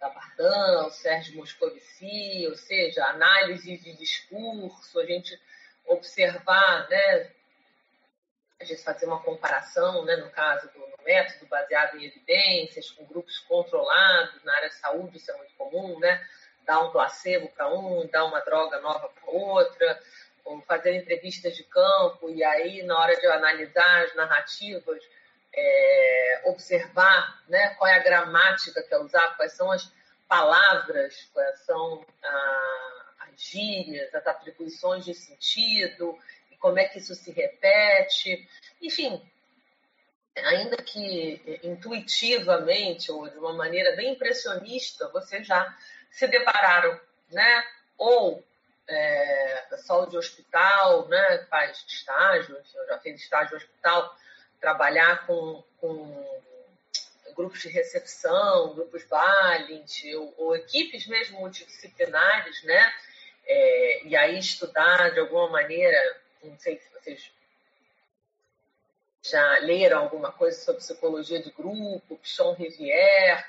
da 0.00 0.08
Bardão, 0.08 0.90
Sérgio 0.90 1.36
Moscovici, 1.36 2.46
ou 2.48 2.56
seja, 2.56 3.04
análise 3.04 3.76
de 3.76 3.92
discurso, 3.96 4.98
a 4.98 5.04
gente 5.04 5.38
observar 5.86 6.88
né, 6.88 7.30
a 8.58 8.64
gente 8.64 8.82
fazer 8.82 9.06
uma 9.06 9.22
comparação, 9.22 10.04
né, 10.04 10.16
no 10.16 10.30
caso 10.30 10.70
do 10.72 11.04
método 11.04 11.46
baseado 11.46 11.96
em 11.96 12.04
evidências, 12.04 12.90
com 12.90 13.04
grupos 13.04 13.38
controlados 13.40 14.42
na 14.42 14.54
área 14.54 14.68
de 14.68 14.74
saúde, 14.76 15.18
isso 15.18 15.30
é 15.30 15.36
muito 15.36 15.54
comum, 15.54 15.98
né? 15.98 16.26
Dar 16.66 16.80
um 16.80 16.90
placebo 16.90 17.48
para 17.48 17.72
um, 17.72 18.06
dar 18.08 18.24
uma 18.24 18.40
droga 18.40 18.78
nova 18.80 19.08
para 19.08 19.30
outra, 19.30 20.00
ou 20.44 20.60
fazer 20.62 20.94
entrevistas 20.94 21.56
de 21.56 21.64
campo, 21.64 22.28
e 22.30 22.44
aí, 22.44 22.82
na 22.82 22.98
hora 22.98 23.16
de 23.18 23.26
analisar 23.26 24.04
as 24.04 24.14
narrativas, 24.14 25.02
é, 25.52 26.42
observar 26.46 27.42
né, 27.48 27.70
qual 27.74 27.88
é 27.88 27.94
a 27.94 28.02
gramática 28.02 28.82
que 28.82 28.94
é 28.94 28.98
usada, 28.98 29.34
quais 29.34 29.52
são 29.52 29.70
as 29.70 29.90
palavras, 30.28 31.28
quais 31.32 31.58
são 31.60 32.04
a, 32.22 33.02
as 33.20 33.42
gírias, 33.42 34.14
as 34.14 34.26
atribuições 34.26 35.04
de 35.04 35.14
sentido, 35.14 36.18
como 36.60 36.78
é 36.78 36.84
que 36.84 36.98
isso 36.98 37.14
se 37.14 37.32
repete, 37.32 38.48
enfim, 38.80 39.20
ainda 40.36 40.76
que 40.76 41.60
intuitivamente 41.62 43.10
ou 43.10 43.28
de 43.28 43.38
uma 43.38 43.54
maneira 43.54 43.96
bem 43.96 44.12
impressionista, 44.12 45.08
vocês 45.08 45.46
já 45.46 45.76
se 46.10 46.26
depararam, 46.26 47.00
né? 47.30 47.64
Ou 47.96 48.44
é, 48.86 49.64
pessoal 49.70 50.06
de 50.06 50.16
hospital, 50.16 51.08
né? 51.08 51.46
Faz 51.50 51.84
estágio, 51.86 52.56
eu 52.74 52.86
já 52.86 52.98
fiz 52.98 53.20
estágio 53.20 53.52
no 53.52 53.56
hospital, 53.56 54.16
trabalhar 54.60 55.26
com, 55.26 55.64
com 55.80 56.40
grupos 57.34 57.60
de 57.60 57.68
recepção, 57.68 58.74
grupos 58.74 59.04
Valent, 59.04 60.04
ou, 60.16 60.34
ou 60.36 60.56
equipes 60.56 61.06
mesmo 61.06 61.40
multidisciplinares, 61.40 62.62
né? 62.64 62.92
É, 63.46 64.04
e 64.06 64.16
aí 64.16 64.38
estudar 64.38 65.10
de 65.10 65.18
alguma 65.18 65.48
maneira 65.48 66.20
não 66.42 66.58
sei 66.58 66.78
se 66.78 66.88
vocês 66.92 67.30
já 69.22 69.58
leram 69.58 69.98
alguma 69.98 70.32
coisa 70.32 70.58
sobre 70.58 70.80
psicologia 70.80 71.42
de 71.42 71.50
grupo, 71.50 72.16
Pichon 72.16 72.54
Rivière, 72.54 73.44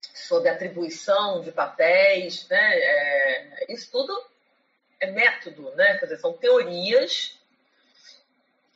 sobre 0.00 0.50
atribuição 0.50 1.40
de 1.40 1.50
papéis, 1.50 2.46
né? 2.48 2.78
É, 2.78 3.72
isso 3.72 3.90
tudo 3.90 4.14
é 5.00 5.10
método, 5.10 5.70
né? 5.74 5.96
Quer 5.98 6.06
dizer, 6.06 6.18
são 6.18 6.34
teorias. 6.34 7.38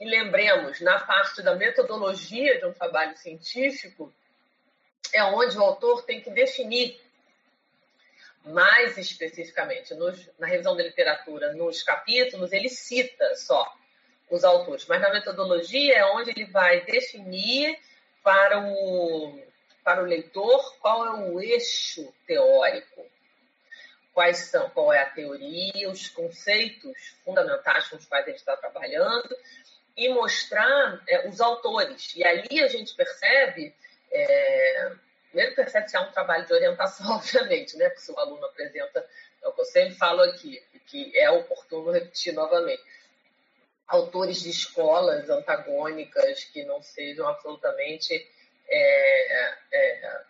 E 0.01 0.05
lembremos, 0.05 0.81
na 0.81 1.01
parte 1.01 1.43
da 1.43 1.57
metodologia 1.57 2.59
de 2.59 2.67
um 2.67 2.73
trabalho 2.73 3.17
científico, 3.17 4.13
é 5.13 5.25
onde 5.25 5.59
o 5.59 5.63
autor 5.63 6.05
tem 6.05 6.21
que 6.21 6.31
definir 6.31 7.01
mais 8.45 8.97
especificamente. 8.97 9.95
Nos, 9.95 10.31
na 10.39 10.47
revisão 10.47 10.77
da 10.77 10.85
literatura, 10.85 11.53
nos 11.53 11.83
capítulos, 11.83 12.53
ele 12.53 12.69
cita 12.69 13.35
só 13.35 13.75
os 14.31 14.45
autores, 14.45 14.87
mas 14.87 15.01
na 15.01 15.13
metodologia 15.13 15.97
é 15.97 16.05
onde 16.05 16.31
ele 16.31 16.45
vai 16.45 16.83
definir 16.83 17.77
para 18.23 18.61
o, 18.61 19.43
para 19.83 20.03
o 20.03 20.07
leitor 20.07 20.77
qual 20.81 21.07
é 21.07 21.31
o 21.31 21.41
eixo 21.41 22.13
teórico, 22.27 23.07
quais 24.13 24.37
são, 24.51 24.69
qual 24.71 24.93
é 24.93 25.01
a 25.01 25.11
teoria, 25.11 25.91
os 25.91 26.09
conceitos 26.09 27.17
fundamentais 27.25 27.89
com 27.89 27.97
os 27.97 28.05
quais 28.05 28.27
ele 28.27 28.37
está 28.37 28.57
trabalhando 28.57 29.35
e 29.99 30.09
mostrar 30.09 31.03
é, 31.07 31.29
os 31.29 31.41
autores. 31.41 32.15
E 32.17 32.25
ali 32.25 32.63
a 32.63 32.69
gente 32.69 32.95
percebe 32.95 33.75
é, 34.11 34.93
Primeiro 35.29 35.55
percebe 35.55 35.89
se 35.89 35.97
há 35.97 36.01
um 36.01 36.11
trabalho 36.11 36.47
de 36.47 36.53
orientação, 36.53 37.07
obviamente, 37.15 37.77
né? 37.77 37.89
Porque 37.89 38.01
se 38.01 38.11
o 38.11 38.19
aluno 38.19 38.45
apresenta, 38.47 39.07
é 39.43 39.49
o 39.49 39.53
que 39.53 39.61
eu 39.61 39.65
sempre 39.67 39.95
falo 39.95 40.23
aqui, 40.23 40.63
que 40.87 41.17
é 41.17 41.31
oportuno 41.31 41.93
repetir 41.93 42.33
novamente. 42.33 42.83
Autores 43.87 44.43
de 44.43 44.51
escolas 44.51 45.31
antagônicas 45.31 46.45
que 46.45 46.65
não 46.65 46.83
sejam 46.83 47.27
absolutamente 47.27 48.15
é, 48.69 49.55
é, 49.73 50.21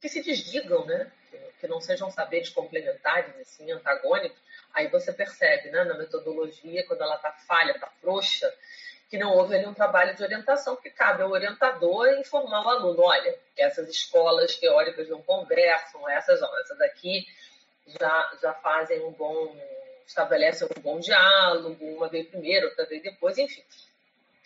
que 0.00 0.08
se 0.08 0.22
desdigam, 0.22 0.84
né? 0.84 1.10
Que, 1.60 1.66
não 1.66 1.80
sejam 1.80 2.10
saberes 2.10 2.48
complementares 2.50 3.34
e 3.38 3.44
sim 3.44 3.70
antagônicos. 3.72 4.38
Aí 4.74 4.88
você 4.88 5.12
percebe, 5.12 5.70
né? 5.70 5.84
Na 5.84 5.94
metodologia, 5.94 6.86
quando 6.86 7.02
ela 7.02 7.16
está 7.16 7.32
falha, 7.32 7.72
está 7.72 7.88
frouxa, 8.00 8.52
que 9.08 9.18
não 9.18 9.34
houve 9.34 9.56
ali 9.56 9.66
um 9.66 9.74
trabalho 9.74 10.14
de 10.14 10.22
orientação, 10.22 10.76
que 10.76 10.90
cabe 10.90 11.22
ao 11.22 11.30
orientador 11.30 12.08
informar 12.18 12.64
o 12.64 12.68
aluno, 12.68 13.02
olha, 13.02 13.34
essas 13.56 13.88
escolas 13.88 14.56
teóricas 14.56 15.08
não 15.08 15.22
conversam, 15.22 16.08
essas, 16.08 16.40
essas 16.60 16.80
aqui 16.82 17.26
já, 17.98 18.32
já 18.42 18.52
fazem 18.54 19.02
um 19.02 19.10
bom, 19.10 19.56
estabelecem 20.06 20.68
um 20.76 20.80
bom 20.80 21.00
diálogo, 21.00 21.82
uma 21.82 22.08
vez 22.08 22.28
primeiro, 22.28 22.68
outra 22.68 22.84
vez 22.84 23.02
depois, 23.02 23.38
enfim. 23.38 23.64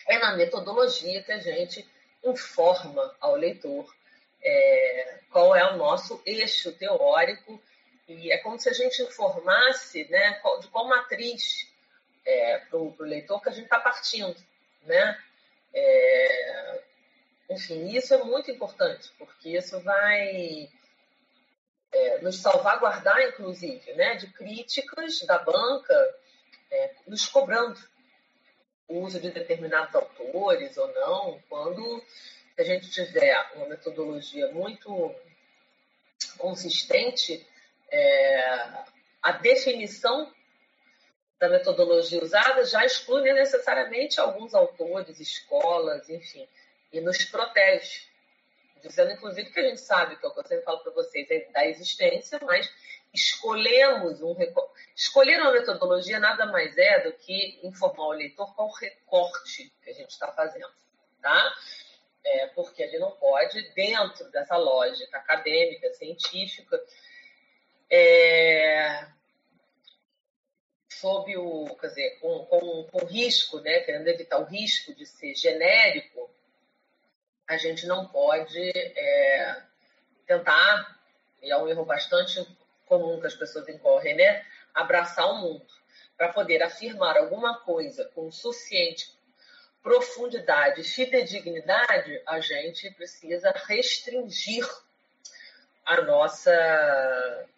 É 0.07 0.17
na 0.17 0.35
metodologia 0.37 1.21
que 1.23 1.31
a 1.31 1.39
gente 1.39 1.85
informa 2.23 3.13
ao 3.19 3.35
leitor 3.35 3.93
é, 4.41 5.19
qual 5.29 5.55
é 5.55 5.71
o 5.71 5.77
nosso 5.77 6.21
eixo 6.25 6.71
teórico 6.71 7.61
e 8.07 8.31
é 8.31 8.37
como 8.39 8.59
se 8.59 8.69
a 8.69 8.73
gente 8.73 9.01
informasse 9.01 10.05
né, 10.09 10.41
de 10.61 10.67
qual 10.67 10.87
matriz 10.87 11.67
é, 12.25 12.59
para 12.59 12.79
o 12.79 12.95
leitor 12.99 13.41
que 13.41 13.49
a 13.49 13.51
gente 13.51 13.65
está 13.65 13.79
partindo 13.79 14.35
né? 14.85 15.19
É, 15.73 16.83
enfim, 17.49 17.89
isso 17.95 18.13
é 18.13 18.23
muito 18.23 18.51
importante, 18.51 19.11
porque 19.17 19.57
isso 19.57 19.79
vai 19.81 20.69
é, 21.91 22.21
nos 22.21 22.37
salvaguardar, 22.37 23.21
inclusive, 23.21 23.93
né, 23.93 24.15
de 24.15 24.27
críticas 24.27 25.19
da 25.21 25.39
banca 25.39 26.15
é, 26.71 26.95
nos 27.07 27.25
cobrando, 27.25 27.79
o 28.87 28.99
uso 28.99 29.19
de 29.19 29.31
determinados 29.31 29.95
autores 29.95 30.77
ou 30.77 30.87
não, 30.93 31.41
quando 31.49 32.03
a 32.57 32.63
gente 32.63 32.89
tiver 32.89 33.51
uma 33.55 33.67
metodologia 33.67 34.51
muito 34.51 35.13
consistente, 36.37 37.45
é, 37.93 38.83
a 39.21 39.31
definição 39.33 40.33
da 41.39 41.47
metodologia 41.47 42.23
usada 42.23 42.65
já 42.65 42.83
exclui 42.85 43.31
necessariamente 43.33 44.19
alguns 44.19 44.53
autores, 44.55 45.19
escolas, 45.19 46.09
enfim, 46.09 46.47
e 46.91 46.99
nos 46.99 47.23
protege. 47.25 48.01
Dizendo, 48.81 49.11
inclusive, 49.11 49.51
que 49.51 49.59
a 49.59 49.69
gente 49.69 49.79
sabe, 49.79 50.17
que 50.17 50.25
é 50.25 50.29
o 50.29 50.33
que 50.33 50.39
eu 50.39 50.47
sempre 50.47 50.65
falo 50.65 50.79
para 50.79 50.91
vocês, 50.91 51.29
é 51.29 51.39
da 51.51 51.67
existência, 51.67 52.39
mas 52.41 52.69
escolhemos 53.13 54.21
um 54.21 54.35
escolher 54.95 55.39
uma 55.39 55.51
metodologia 55.51 56.19
nada 56.19 56.47
mais 56.47 56.75
é 56.77 57.01
do 57.01 57.13
que 57.13 57.59
informar 57.63 58.07
o 58.07 58.11
leitor 58.11 58.53
qual 58.55 58.71
recorte 58.71 59.71
que 59.83 59.89
a 59.89 59.93
gente 59.93 60.09
está 60.09 60.31
fazendo, 60.31 60.73
tá? 61.21 61.53
É, 62.25 62.47
porque 62.47 62.81
ele 62.81 62.99
não 62.99 63.11
pode, 63.11 63.61
dentro 63.73 64.29
dessa 64.31 64.57
lógica 64.57 65.17
acadêmica, 65.17 65.93
científica, 65.93 66.81
é, 67.95 69.05
sob 70.89 71.37
o, 71.37 71.75
quer 71.75 71.87
dizer, 71.89 72.19
com, 72.19 72.43
com, 72.45 72.83
com 72.85 73.05
risco, 73.05 73.59
né, 73.59 73.81
querendo 73.81 74.07
evitar 74.07 74.39
o 74.39 74.45
risco 74.45 74.95
de 74.95 75.05
ser 75.05 75.35
genérico, 75.35 76.27
a 77.47 77.55
gente 77.55 77.85
não 77.85 78.07
pode 78.07 78.71
é, 78.75 79.61
tentar, 80.25 80.99
e 81.39 81.51
é 81.51 81.57
um 81.57 81.67
erro 81.67 81.85
bastante 81.85 82.43
comum 82.87 83.19
que 83.19 83.27
as 83.27 83.35
pessoas 83.35 83.69
incorrem, 83.69 84.15
né, 84.15 84.43
abraçar 84.73 85.29
o 85.29 85.37
mundo. 85.37 85.67
Para 86.17 86.33
poder 86.33 86.63
afirmar 86.63 87.15
alguma 87.15 87.59
coisa 87.59 88.05
com 88.15 88.31
suficiente 88.31 89.13
profundidade 89.83 90.81
e 90.81 90.83
fidedignidade, 90.83 92.21
a 92.25 92.39
gente 92.39 92.89
precisa 92.91 93.53
restringir 93.67 94.67
a 95.85 96.01
nossa, 96.01 96.51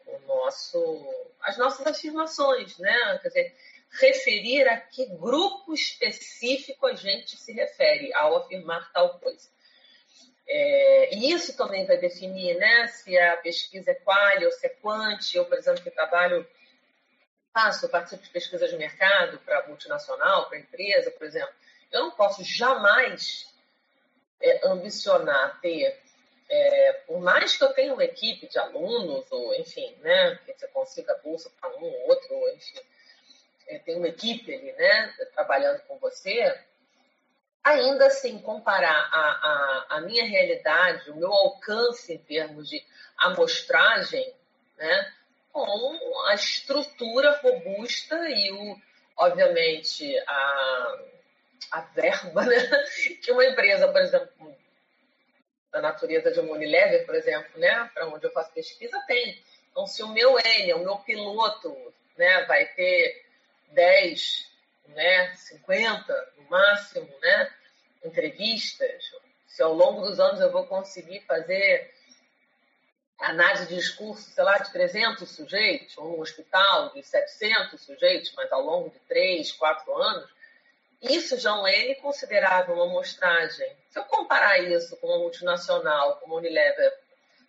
o 0.06 0.20
nosso, 0.28 1.26
as 1.42 1.58
nossas 1.58 1.86
afirmações, 1.88 2.78
né? 2.78 3.20
Quer 3.22 3.28
dizer, 3.28 3.56
referir 4.00 4.68
a 4.68 4.78
que 4.78 5.06
grupo 5.06 5.74
específico 5.74 6.86
a 6.88 6.94
gente 6.94 7.38
se 7.38 7.54
refere 7.54 8.14
ao 8.14 8.38
afirmar 8.38 8.92
tal 8.92 9.20
coisa. 9.20 9.48
É, 10.48 11.16
e 11.16 11.32
isso 11.32 11.58
também 11.58 11.86
vai 11.86 11.98
definir 11.98 12.56
né, 12.58 12.88
se 12.88 13.18
a 13.18 13.38
pesquisa 13.38 13.92
é 13.92 13.96
qual 13.96 14.44
ou 14.44 14.52
se 14.52 14.68
é 14.68 14.70
quant. 14.70 15.34
Eu, 15.34 15.46
por 15.46 15.58
exemplo, 15.58 15.82
que 15.82 15.90
trabalho, 15.90 16.48
faço, 17.54 17.90
participo 17.90 18.24
de 18.24 18.30
pesquisa 18.30 18.68
de 18.68 18.78
mercado 18.78 19.40
para 19.40 19.68
multinacional, 19.68 20.48
para 20.48 20.60
empresa, 20.60 21.10
por 21.12 21.26
exemplo. 21.26 21.54
Eu 21.92 22.02
não 22.02 22.12
posso 22.12 22.44
jamais 22.44 23.48
é, 24.40 24.68
ambicionar 24.68 25.60
ter, 25.62 26.00
é, 26.50 26.94
por 27.08 27.20
mais 27.20 27.58
que 27.58 27.64
eu 27.64 27.74
tenha 27.74 27.94
uma 27.94 28.04
equipe 28.04 28.48
de 28.48 28.58
alunos, 28.60 29.26
ou 29.32 29.54
enfim, 29.56 29.96
né, 30.02 30.40
que 30.46 30.54
você 30.54 30.68
consiga 30.68 31.20
bolsa 31.24 31.50
para 31.60 31.70
um 31.78 31.84
ou 31.84 32.10
outro, 32.10 32.36
ou 32.36 32.50
enfim, 32.50 32.80
é, 33.68 33.80
tem 33.80 33.98
uma 33.98 34.08
equipe 34.08 34.54
ali, 34.54 34.72
né, 34.74 35.14
trabalhando 35.34 35.82
com 35.88 35.98
você, 35.98 36.60
ainda 37.64 38.08
assim 38.08 38.38
comparar 38.40 39.10
a, 39.12 39.20
a, 39.20 39.86
a, 39.98 40.02
minha 40.02 40.26
realidade, 40.26 41.10
o 41.10 41.16
meu 41.16 41.34
alcance 41.34 42.14
em 42.14 42.20
termos 42.20 42.70
de 42.70 42.84
amostragem, 43.18 44.34
né, 44.78 45.14
com 45.52 46.26
a 46.28 46.36
estrutura 46.36 47.40
robusta 47.42 48.30
e 48.30 48.52
o, 48.52 48.80
obviamente, 49.18 50.18
a 50.28 51.00
a 51.72 51.82
verba 51.82 52.44
né? 52.46 52.58
que 53.22 53.32
uma 53.32 53.46
empresa, 53.46 53.88
por 53.88 54.02
exemplo, 54.02 54.55
da 55.76 55.82
natureza 55.82 56.32
de 56.32 56.40
uma 56.40 56.54
Unilever, 56.54 57.06
por 57.06 57.14
exemplo, 57.16 57.60
né, 57.60 57.92
para 57.94 58.08
onde 58.08 58.26
eu 58.26 58.32
faço 58.32 58.50
pesquisa, 58.54 58.98
tem. 59.08 59.38
Então, 59.70 59.86
se 59.86 60.02
o 60.02 60.08
meu 60.08 60.40
N, 60.40 60.74
o 60.76 60.80
meu 60.80 60.96
piloto, 61.00 61.76
né, 62.18 62.46
vai 62.46 62.66
ter 62.68 63.26
10, 63.72 64.50
né, 64.88 65.36
50 65.36 66.34
no 66.38 66.50
máximo, 66.50 67.14
né, 67.22 67.54
entrevistas, 68.06 69.12
se 69.46 69.62
ao 69.62 69.74
longo 69.74 70.08
dos 70.08 70.18
anos 70.18 70.40
eu 70.40 70.50
vou 70.50 70.66
conseguir 70.66 71.20
fazer 71.28 71.94
análise 73.20 73.68
de 73.68 73.76
discurso, 73.76 74.32
sei 74.32 74.46
lá, 74.46 74.58
de 74.58 74.72
300 74.72 75.30
sujeitos, 75.30 75.98
ou 75.98 76.18
um 76.18 76.22
hospital 76.22 76.94
de 76.94 77.04
700 77.04 77.82
sujeitos, 77.82 78.34
mas 78.38 78.50
ao 78.50 78.62
longo 78.62 78.90
de 78.92 79.00
3, 79.10 79.52
4 79.52 79.94
anos, 80.02 80.30
isso 81.02 81.38
já 81.38 81.52
é 81.70 81.96
considerado 81.96 82.74
uma 82.74 82.86
amostragem. 82.86 83.76
Se 83.90 84.00
eu 84.00 84.04
comparar 84.06 84.60
isso 84.60 84.96
com 84.98 85.08
uma 85.08 85.20
multinacional, 85.20 86.18
como 86.18 86.36
a 86.36 86.38
Unilever, 86.38 86.94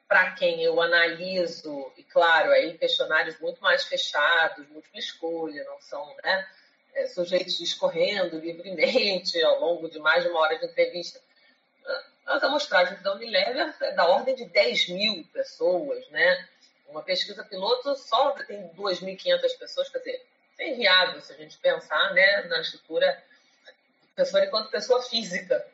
para 0.09 0.33
quem 0.33 0.63
eu 0.63 0.81
analiso, 0.81 1.93
e 1.97 2.03
claro, 2.05 2.51
aí 2.53 2.79
questionários 2.79 3.39
muito 3.41 3.61
mais 3.61 3.85
fechados, 3.85 4.69
múltipla 4.69 5.01
escolha, 5.01 5.65
não 5.65 5.81
são 5.81 6.15
né, 6.23 6.49
é, 6.95 7.07
sujeitos 7.07 7.59
discorrendo 7.59 8.39
livremente 8.39 9.43
ao 9.43 9.61
longo 9.61 9.89
de 9.89 9.99
mais 9.99 10.23
de 10.23 10.31
uma 10.31 10.41
hora 10.41 10.59
de 10.59 10.67
entrevista. 10.67 11.21
As 12.25 12.43
amostragens 12.43 13.01
da 13.03 13.15
Unilever 13.15 13.75
é 13.81 13.93
da 13.93 14.07
ordem 14.07 14.35
de 14.35 14.47
10 14.47 14.89
mil 14.89 15.25
pessoas, 15.33 16.09
né? 16.11 16.49
Uma 16.89 17.03
pesquisa 17.03 17.45
piloto 17.45 17.95
só 17.97 18.33
tem 18.33 18.69
2.500 18.71 19.59
pessoas, 19.59 19.89
quer 19.89 19.99
dizer, 19.99 20.27
é 20.59 20.71
inviável 20.71 21.21
se 21.21 21.33
a 21.33 21.37
gente 21.37 21.59
pensar 21.59 22.15
né, 22.15 22.43
na 22.43 22.61
estrutura 22.61 23.23
professor 24.17 24.43
enquanto 24.43 24.71
pessoa 24.71 25.03
física. 25.03 25.65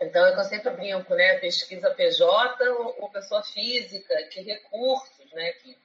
Então, 0.00 0.26
é 0.26 0.32
que 0.32 0.38
eu 0.38 0.44
sempre 0.44 0.70
brinco, 0.70 1.14
né? 1.14 1.38
Pesquisa 1.38 1.90
PJ 1.90 2.68
ou, 2.70 3.08
pessoa 3.10 3.42
física, 3.42 4.14
que 4.24 4.42
recursos, 4.42 5.32
né? 5.32 5.52
Que 5.54 5.76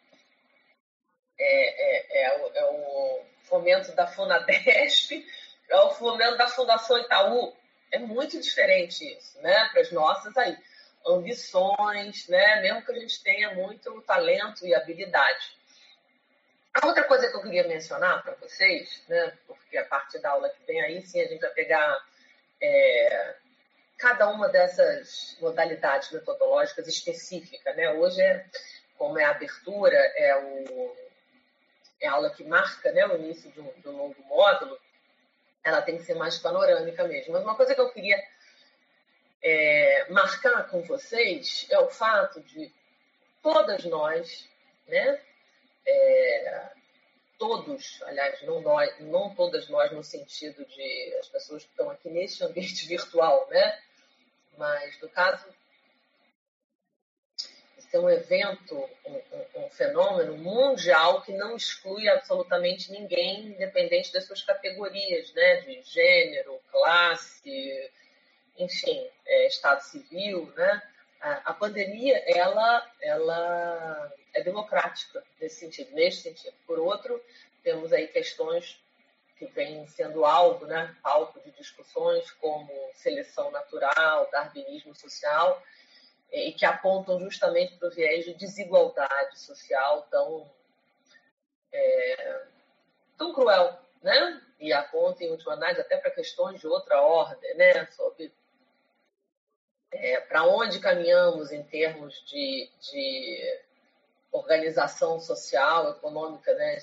é, 1.39 2.19
é, 2.19 2.23
é, 2.23 2.37
o, 2.37 2.51
é 2.53 2.65
o 2.65 3.25
fomento 3.43 3.91
da 3.93 4.05
Funadesp, 4.05 5.25
é 5.69 5.77
o 5.77 5.91
fomento 5.91 6.37
da 6.37 6.47
Fundação 6.47 6.99
Itaú. 6.99 7.55
É 7.91 7.97
muito 7.97 8.39
diferente 8.39 9.03
isso, 9.17 9.41
né? 9.41 9.69
Para 9.69 9.81
as 9.81 9.91
nossas 9.91 10.35
aí 10.37 10.57
ambições, 11.07 12.27
né? 12.27 12.61
Mesmo 12.61 12.85
que 12.85 12.91
a 12.91 12.99
gente 12.99 13.23
tenha 13.23 13.55
muito 13.55 14.01
talento 14.01 14.67
e 14.67 14.75
habilidade. 14.75 15.57
A 16.73 16.87
outra 16.87 17.03
coisa 17.03 17.29
que 17.29 17.35
eu 17.37 17.41
queria 17.41 17.67
mencionar 17.67 18.23
para 18.23 18.33
vocês, 18.33 19.03
né, 19.07 19.37
porque 19.45 19.77
a 19.77 19.85
parte 19.85 20.17
da 20.17 20.31
aula 20.31 20.49
que 20.49 20.65
vem 20.65 20.81
aí, 20.81 21.01
sim, 21.03 21.21
a 21.21 21.27
gente 21.27 21.39
vai 21.39 21.51
pegar 21.51 22.03
é, 22.59 23.35
cada 23.99 24.27
uma 24.29 24.49
dessas 24.49 25.37
modalidades 25.39 26.11
metodológicas 26.11 26.87
específicas. 26.87 27.75
Né? 27.75 27.91
Hoje, 27.91 28.21
é, 28.21 28.45
como 28.97 29.19
é 29.19 29.23
a 29.23 29.31
abertura, 29.31 29.95
é, 29.95 30.35
o, 30.35 30.95
é 32.01 32.07
a 32.07 32.13
aula 32.13 32.31
que 32.31 32.43
marca 32.43 32.91
né, 32.91 33.05
o 33.05 33.17
início 33.17 33.51
de 33.51 33.61
um, 33.61 33.71
de 33.79 33.89
um 33.89 33.93
novo 33.93 34.23
módulo, 34.23 34.79
ela 35.63 35.81
tem 35.81 35.97
que 35.97 36.03
ser 36.03 36.15
mais 36.15 36.39
panorâmica 36.39 37.03
mesmo. 37.07 37.33
Mas 37.33 37.43
uma 37.43 37.55
coisa 37.55 37.75
que 37.75 37.81
eu 37.81 37.91
queria 37.91 38.21
é, 39.43 40.07
marcar 40.09 40.67
com 40.69 40.81
vocês 40.81 41.67
é 41.69 41.77
o 41.77 41.89
fato 41.89 42.41
de 42.41 42.73
todas 43.43 43.85
nós, 43.85 44.49
né, 44.87 45.21
é, 45.85 46.71
todos, 47.37 48.01
aliás, 48.03 48.41
não, 48.43 48.61
nós, 48.61 48.89
não 49.01 49.35
todas 49.35 49.67
nós 49.67 49.91
no 49.91 50.03
sentido 50.03 50.65
de 50.65 51.15
as 51.19 51.27
pessoas 51.27 51.63
que 51.63 51.69
estão 51.71 51.89
aqui 51.89 52.09
neste 52.09 52.43
ambiente 52.43 52.87
virtual, 52.87 53.47
né? 53.49 53.79
Mas 54.57 54.99
no 55.01 55.09
caso, 55.09 55.45
isso 57.77 57.89
é 57.91 57.99
um 57.99 58.09
evento, 58.09 58.75
um, 59.05 59.13
um, 59.13 59.65
um, 59.65 59.69
fenômeno 59.69 60.37
mundial 60.37 61.21
que 61.21 61.33
não 61.33 61.55
exclui 61.55 62.07
absolutamente 62.07 62.91
ninguém, 62.91 63.47
independente 63.47 64.13
das 64.13 64.25
suas 64.25 64.41
categorias, 64.41 65.33
né? 65.33 65.61
De 65.61 65.81
gênero, 65.81 66.61
classe, 66.71 67.91
enfim, 68.57 69.05
é, 69.25 69.47
estado 69.47 69.81
civil, 69.81 70.51
né? 70.55 70.81
A, 71.19 71.51
a 71.51 71.53
pandemia, 71.53 72.23
ela, 72.27 72.89
ela 73.01 74.13
é 74.33 74.41
democrática 74.41 75.23
nesse 75.39 75.59
sentido, 75.59 75.91
nesse 75.93 76.21
sentido. 76.21 76.55
Por 76.65 76.79
outro, 76.79 77.21
temos 77.63 77.93
aí 77.93 78.07
questões 78.07 78.81
que 79.37 79.45
vêm 79.45 79.87
sendo 79.87 80.25
alvo, 80.25 80.65
né, 80.65 80.95
palco 81.01 81.39
de 81.41 81.51
discussões 81.51 82.31
como 82.33 82.71
seleção 82.95 83.51
natural, 83.51 84.29
darwinismo 84.31 84.95
social, 84.95 85.61
e 86.31 86.51
que 86.51 86.65
apontam 86.65 87.19
justamente 87.19 87.75
para 87.77 87.87
o 87.87 87.91
viés 87.91 88.25
de 88.25 88.33
desigualdade 88.33 89.39
social 89.39 90.07
tão, 90.09 90.49
é, 91.71 92.41
tão 93.17 93.33
cruel, 93.33 93.77
né? 94.01 94.41
E 94.59 94.73
apontam, 94.73 95.27
em 95.27 95.31
última 95.31 95.53
análise, 95.53 95.81
até 95.81 95.97
para 95.97 96.09
questões 96.09 96.59
de 96.59 96.67
outra 96.67 97.01
ordem, 97.01 97.53
né? 97.55 97.85
Sobre 97.91 98.33
é, 99.91 100.19
para 100.21 100.43
onde 100.43 100.79
caminhamos 100.79 101.51
em 101.51 101.63
termos 101.63 102.25
de, 102.25 102.69
de 102.81 103.61
organização 104.33 105.19
social, 105.19 105.91
econômica, 105.91 106.53
né, 106.55 106.77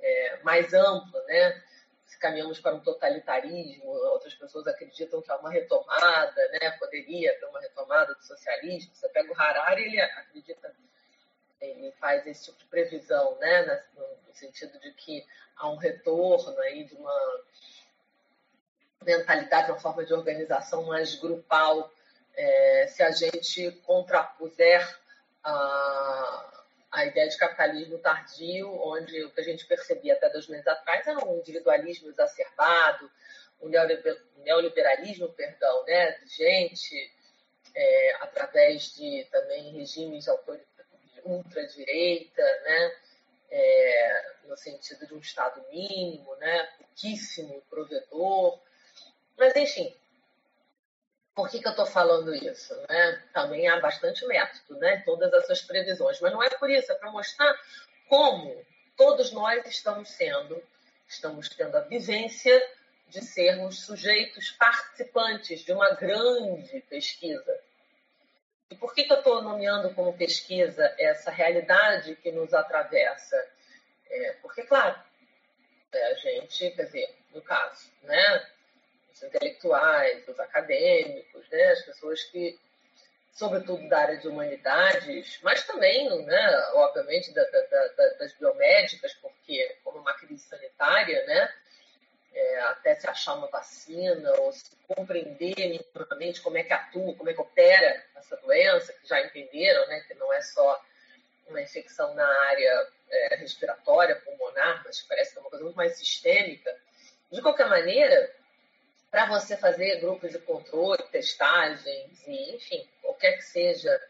é, 0.00 0.40
mais 0.42 0.74
ampla, 0.74 1.22
né, 1.24 1.62
se 2.06 2.18
caminhamos 2.18 2.60
para 2.60 2.74
um 2.74 2.80
totalitarismo, 2.80 3.84
outras 3.88 4.34
pessoas 4.34 4.66
acreditam 4.66 5.20
que 5.20 5.30
há 5.30 5.36
uma 5.36 5.50
retomada, 5.50 6.48
né? 6.52 6.70
poderia 6.78 7.38
ter 7.38 7.46
uma 7.46 7.60
retomada 7.60 8.14
do 8.14 8.24
socialismo. 8.24 8.94
Você 8.94 9.08
pega 9.08 9.32
o 9.32 9.38
Harari, 9.38 9.82
ele 9.84 10.00
acredita, 10.00 10.74
ele 11.60 11.92
faz 12.00 12.26
esse 12.26 12.44
tipo 12.44 12.58
de 12.58 12.64
previsão, 12.66 13.36
né? 13.38 13.84
no 13.96 14.34
sentido 14.34 14.78
de 14.78 14.92
que 14.92 15.26
há 15.56 15.68
um 15.68 15.76
retorno 15.76 16.58
aí 16.60 16.84
de 16.84 16.94
uma 16.94 17.44
mentalidade, 19.02 19.70
uma 19.70 19.80
forma 19.80 20.04
de 20.04 20.14
organização 20.14 20.84
mais 20.84 21.16
grupal, 21.16 21.92
é, 22.34 22.86
se 22.88 23.02
a 23.02 23.10
gente 23.10 23.72
contrapuser 23.84 24.98
a, 25.42 26.55
a 26.96 27.04
ideia 27.04 27.28
de 27.28 27.36
capitalismo 27.36 27.98
tardio, 27.98 28.72
onde 28.82 29.22
o 29.22 29.30
que 29.30 29.40
a 29.42 29.44
gente 29.44 29.66
percebia 29.66 30.14
até 30.14 30.30
dois 30.30 30.48
meses 30.48 30.66
atrás 30.66 31.06
era 31.06 31.22
um 31.26 31.38
individualismo 31.38 32.08
exacerbado, 32.08 33.10
um 33.60 33.68
neoliberalismo, 34.42 35.28
perdão, 35.34 35.84
né, 35.84 36.12
de 36.12 36.28
gente 36.34 37.12
é, 37.74 38.14
através 38.20 38.94
de 38.96 39.26
também 39.30 39.72
regimes 39.72 40.24
de 40.24 40.30
ultradireita, 41.22 42.42
né, 42.64 42.92
é, 43.50 44.32
no 44.44 44.56
sentido 44.56 45.06
de 45.06 45.12
um 45.12 45.18
Estado 45.18 45.62
mínimo, 45.70 46.34
né, 46.36 46.66
pouquíssimo 46.78 47.62
provedor. 47.68 48.58
Mas, 49.36 49.54
enfim, 49.54 49.94
por 51.36 51.50
que, 51.50 51.60
que 51.60 51.68
eu 51.68 51.72
estou 51.72 51.84
falando 51.84 52.34
isso? 52.34 52.74
Né? 52.88 53.22
Também 53.34 53.68
há 53.68 53.78
bastante 53.78 54.26
método, 54.26 54.80
né? 54.80 55.02
todas 55.04 55.30
essas 55.34 55.60
previsões. 55.60 56.18
Mas 56.18 56.32
não 56.32 56.42
é 56.42 56.48
por 56.48 56.70
isso, 56.70 56.90
é 56.90 56.94
para 56.94 57.12
mostrar 57.12 57.54
como 58.08 58.64
todos 58.96 59.30
nós 59.32 59.64
estamos 59.66 60.08
sendo, 60.08 60.60
estamos 61.06 61.50
tendo 61.50 61.76
a 61.76 61.82
vivência 61.82 62.58
de 63.08 63.22
sermos 63.22 63.84
sujeitos 63.84 64.50
participantes 64.52 65.60
de 65.60 65.72
uma 65.72 65.90
grande 65.90 66.80
pesquisa. 66.88 67.60
E 68.70 68.74
por 68.74 68.94
que, 68.94 69.04
que 69.04 69.12
eu 69.12 69.18
estou 69.18 69.42
nomeando 69.42 69.92
como 69.94 70.16
pesquisa 70.16 70.92
essa 70.98 71.30
realidade 71.30 72.16
que 72.16 72.32
nos 72.32 72.54
atravessa? 72.54 73.36
É, 74.08 74.32
porque, 74.40 74.62
claro, 74.62 74.98
é, 75.92 76.12
a 76.12 76.14
gente, 76.14 76.70
quer 76.70 76.84
dizer, 76.84 77.14
no 77.34 77.42
caso, 77.42 77.92
né, 78.02 78.46
os 79.16 79.22
intelectuais, 79.22 80.28
os 80.28 80.38
acadêmicos, 80.38 81.48
né, 81.48 81.70
as 81.70 81.82
pessoas 81.82 82.22
que, 82.24 82.58
sobretudo 83.32 83.88
da 83.88 83.98
área 83.98 84.18
de 84.18 84.28
humanidades, 84.28 85.40
mas 85.42 85.64
também, 85.64 86.08
né, 86.24 86.70
obviamente, 86.74 87.32
da, 87.32 87.42
da, 87.44 87.60
da, 87.96 88.08
das 88.18 88.32
biomédicas, 88.34 89.14
porque 89.14 89.76
como 89.82 89.98
uma 89.98 90.12
crise 90.14 90.46
sanitária, 90.46 91.24
né, 91.24 91.54
é, 92.34 92.60
até 92.60 92.94
se 92.94 93.08
achar 93.08 93.34
uma 93.34 93.46
vacina 93.46 94.30
ou 94.40 94.52
se 94.52 94.76
compreender 94.86 95.54
minimamente 95.56 96.42
como 96.42 96.58
é 96.58 96.62
que 96.62 96.72
atua, 96.74 97.14
como 97.14 97.30
é 97.30 97.32
que 97.32 97.40
opera 97.40 98.04
essa 98.14 98.36
doença, 98.36 98.92
que 98.92 99.08
já 99.08 99.18
entenderam, 99.24 99.86
né, 99.88 100.00
que 100.00 100.14
não 100.14 100.30
é 100.34 100.42
só 100.42 100.84
uma 101.48 101.62
infecção 101.62 102.12
na 102.14 102.28
área 102.48 102.88
é, 103.08 103.36
respiratória, 103.36 104.16
pulmonar, 104.16 104.82
mas 104.84 105.00
parece 105.02 105.32
que 105.32 105.38
é 105.38 105.40
uma 105.40 105.48
coisa 105.48 105.64
muito 105.64 105.76
mais 105.76 105.96
sistêmica. 105.96 106.76
De 107.32 107.40
qualquer 107.40 107.68
maneira, 107.68 108.30
para 109.10 109.26
você 109.26 109.56
fazer 109.56 110.00
grupos 110.00 110.32
de 110.32 110.38
controle, 110.38 111.02
testagens 111.10 112.26
e, 112.26 112.56
enfim, 112.56 112.86
qualquer 113.02 113.36
que 113.36 113.44
seja 113.44 114.00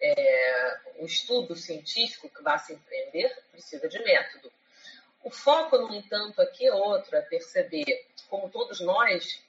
é, 0.00 0.78
o 0.98 1.06
estudo 1.06 1.54
científico 1.54 2.28
que 2.28 2.42
vá 2.42 2.58
se 2.58 2.72
empreender, 2.72 3.34
precisa 3.52 3.88
de 3.88 3.98
método. 4.00 4.50
O 5.22 5.30
foco, 5.30 5.76
no 5.76 5.94
entanto, 5.94 6.40
aqui 6.40 6.66
é 6.66 6.72
outro, 6.72 7.14
é 7.16 7.20
perceber 7.22 8.06
como 8.28 8.48
todos 8.48 8.80
nós 8.80 9.42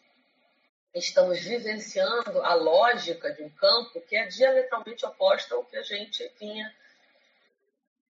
estamos 0.94 1.40
vivenciando 1.40 2.42
a 2.42 2.54
lógica 2.54 3.32
de 3.32 3.44
um 3.44 3.50
campo 3.50 4.02
que 4.02 4.16
é 4.16 4.26
diametralmente 4.28 5.06
oposta 5.06 5.56
ao 5.56 5.64
que 5.64 5.78
a 5.78 5.84
gente 5.84 6.30
tinha, 6.38 6.76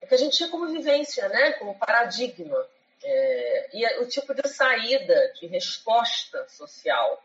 que 0.08 0.16
a 0.16 0.18
gente 0.18 0.36
tinha 0.36 0.50
como 0.50 0.68
vivência, 0.68 1.30
né, 1.30 1.54
como 1.54 1.78
paradigma. 1.78 2.68
É, 3.04 3.70
e 3.74 4.02
o 4.02 4.08
tipo 4.08 4.34
de 4.34 4.48
saída, 4.48 5.34
de 5.40 5.48
resposta 5.48 6.48
social 6.48 7.24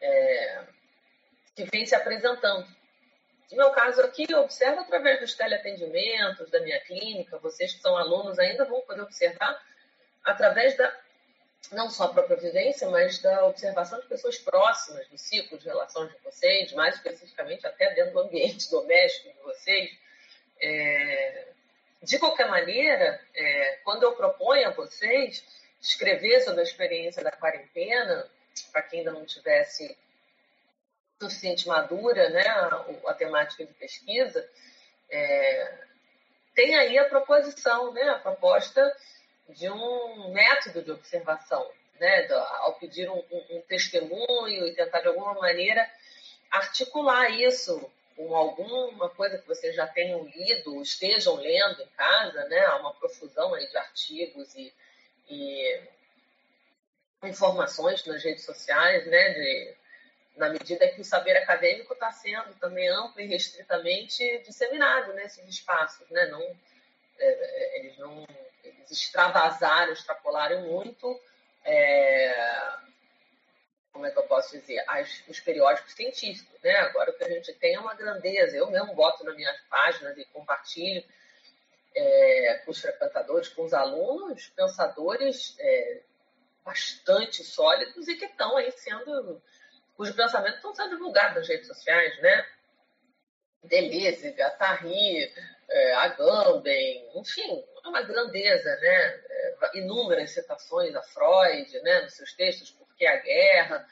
é, 0.00 0.64
que 1.56 1.64
vem 1.64 1.84
se 1.84 1.94
apresentando. 1.94 2.66
No 3.50 3.56
meu 3.56 3.70
caso 3.70 4.00
aqui, 4.02 4.26
eu 4.28 4.40
observo 4.40 4.80
através 4.80 5.20
dos 5.20 5.34
teleatendimentos 5.34 6.50
da 6.50 6.60
minha 6.60 6.78
clínica, 6.80 7.38
vocês 7.38 7.72
que 7.72 7.80
são 7.80 7.96
alunos 7.96 8.38
ainda 8.38 8.64
vão 8.64 8.80
poder 8.82 9.00
observar 9.00 9.60
através 10.22 10.76
da, 10.76 10.94
não 11.72 11.90
só 11.90 12.08
própria 12.08 12.36
vivência, 12.36 12.88
mas 12.88 13.18
da 13.20 13.46
observação 13.46 14.00
de 14.00 14.06
pessoas 14.06 14.38
próximas 14.38 15.06
do 15.08 15.18
ciclo 15.18 15.58
de 15.58 15.66
relações 15.66 16.12
de 16.12 16.18
vocês, 16.18 16.72
mais 16.72 16.94
especificamente 16.96 17.66
até 17.66 17.94
dentro 17.94 18.12
do 18.12 18.20
ambiente 18.20 18.68
doméstico 18.70 19.32
de 19.32 19.42
vocês. 19.42 19.90
É, 20.60 21.48
de 22.02 22.18
qualquer 22.18 22.48
maneira, 22.48 23.20
é, 23.34 23.80
quando 23.84 24.04
eu 24.04 24.12
proponho 24.12 24.68
a 24.68 24.72
vocês 24.72 25.44
escrever 25.80 26.40
sobre 26.42 26.60
a 26.60 26.64
experiência 26.64 27.22
da 27.22 27.32
quarentena, 27.32 28.28
para 28.72 28.82
quem 28.82 29.00
ainda 29.00 29.12
não 29.12 29.24
tivesse 29.24 29.96
suficiente 31.20 31.66
madura 31.66 32.30
né, 32.30 32.46
a, 32.46 32.86
a 33.08 33.14
temática 33.14 33.64
de 33.64 33.72
pesquisa, 33.74 34.48
é, 35.10 35.78
tem 36.54 36.76
aí 36.76 36.98
a 36.98 37.08
proposição, 37.08 37.92
né, 37.92 38.02
a 38.10 38.18
proposta 38.18 38.96
de 39.48 39.68
um 39.70 40.32
método 40.32 40.82
de 40.82 40.90
observação, 40.92 41.68
né, 41.98 42.28
ao 42.28 42.74
pedir 42.74 43.08
um, 43.10 43.24
um, 43.30 43.56
um 43.56 43.60
testemunho 43.62 44.66
e 44.66 44.74
tentar 44.74 45.00
de 45.00 45.08
alguma 45.08 45.34
maneira 45.34 45.88
articular 46.50 47.30
isso 47.30 47.90
com 48.18 48.34
alguma 48.34 49.08
coisa 49.10 49.38
que 49.38 49.46
vocês 49.46 49.76
já 49.76 49.86
tenham 49.86 50.24
lido, 50.24 50.82
estejam 50.82 51.36
lendo 51.36 51.80
em 51.80 51.88
casa, 51.96 52.44
né? 52.48 52.58
Há 52.66 52.76
uma 52.78 52.92
profusão 52.92 53.54
aí 53.54 53.64
de 53.68 53.76
artigos 53.76 54.56
e, 54.56 54.74
e 55.30 55.80
informações 57.22 58.04
nas 58.04 58.24
redes 58.24 58.44
sociais, 58.44 59.06
né? 59.06 59.28
De, 59.34 59.74
na 60.36 60.48
medida 60.48 60.88
que 60.88 61.00
o 61.00 61.04
saber 61.04 61.36
acadêmico 61.36 61.92
está 61.92 62.10
sendo 62.10 62.52
também 62.56 62.88
amplo 62.88 63.20
e 63.20 63.26
restritamente 63.26 64.42
disseminado 64.44 65.12
nesses 65.12 65.46
espaços, 65.46 66.10
né? 66.10 66.26
Não, 66.26 66.42
é, 67.20 67.78
eles 67.78 67.96
não 67.98 68.26
eles 68.64 68.90
extravasaram, 68.90 69.92
extrapolaram 69.92 70.62
muito 70.62 71.20
é, 71.64 72.68
como 73.92 74.06
é 74.06 74.10
que 74.10 74.18
eu 74.18 74.24
posso 74.24 74.58
dizer, 74.58 74.82
as, 74.86 75.22
os 75.28 75.40
periódicos 75.40 75.92
científicos. 75.94 76.60
Né? 76.62 76.76
Agora 76.76 77.10
o 77.10 77.14
que 77.14 77.24
a 77.24 77.28
gente 77.28 77.52
tem 77.54 77.74
é 77.74 77.80
uma 77.80 77.94
grandeza. 77.94 78.56
Eu 78.56 78.70
mesmo 78.70 78.94
boto 78.94 79.24
nas 79.24 79.34
minhas 79.34 79.58
páginas 79.68 80.16
e 80.16 80.24
compartilho 80.26 81.04
é, 81.94 82.62
com 82.64 82.70
os 82.70 82.80
frequentadores, 82.80 83.48
com 83.48 83.64
os 83.64 83.74
alunos, 83.74 84.48
pensadores 84.48 85.56
é, 85.58 86.02
bastante 86.64 87.42
sólidos 87.42 88.06
e 88.08 88.16
que 88.16 88.26
estão 88.26 88.56
aí 88.56 88.70
sendo, 88.72 89.42
cujos 89.96 90.14
pensamentos 90.14 90.56
estão 90.56 90.74
sendo 90.74 90.90
divulgados 90.90 91.36
nas 91.36 91.48
redes 91.48 91.66
sociais, 91.66 92.20
né? 92.20 92.46
Deleuze, 93.64 94.30
Guattari, 94.30 95.32
é, 95.68 95.94
Agamben, 95.94 97.10
enfim, 97.16 97.64
é 97.84 97.88
uma 97.88 98.02
grandeza, 98.02 98.76
né? 98.76 99.22
É, 99.30 99.56
inúmeras 99.74 100.30
citações 100.30 100.94
a 100.94 101.02
Freud, 101.02 101.80
né, 101.80 102.02
nos 102.02 102.14
seus 102.14 102.32
textos, 102.32 102.70
que 102.98 103.06
é 103.06 103.08
a 103.08 103.16
guerra, 103.16 103.88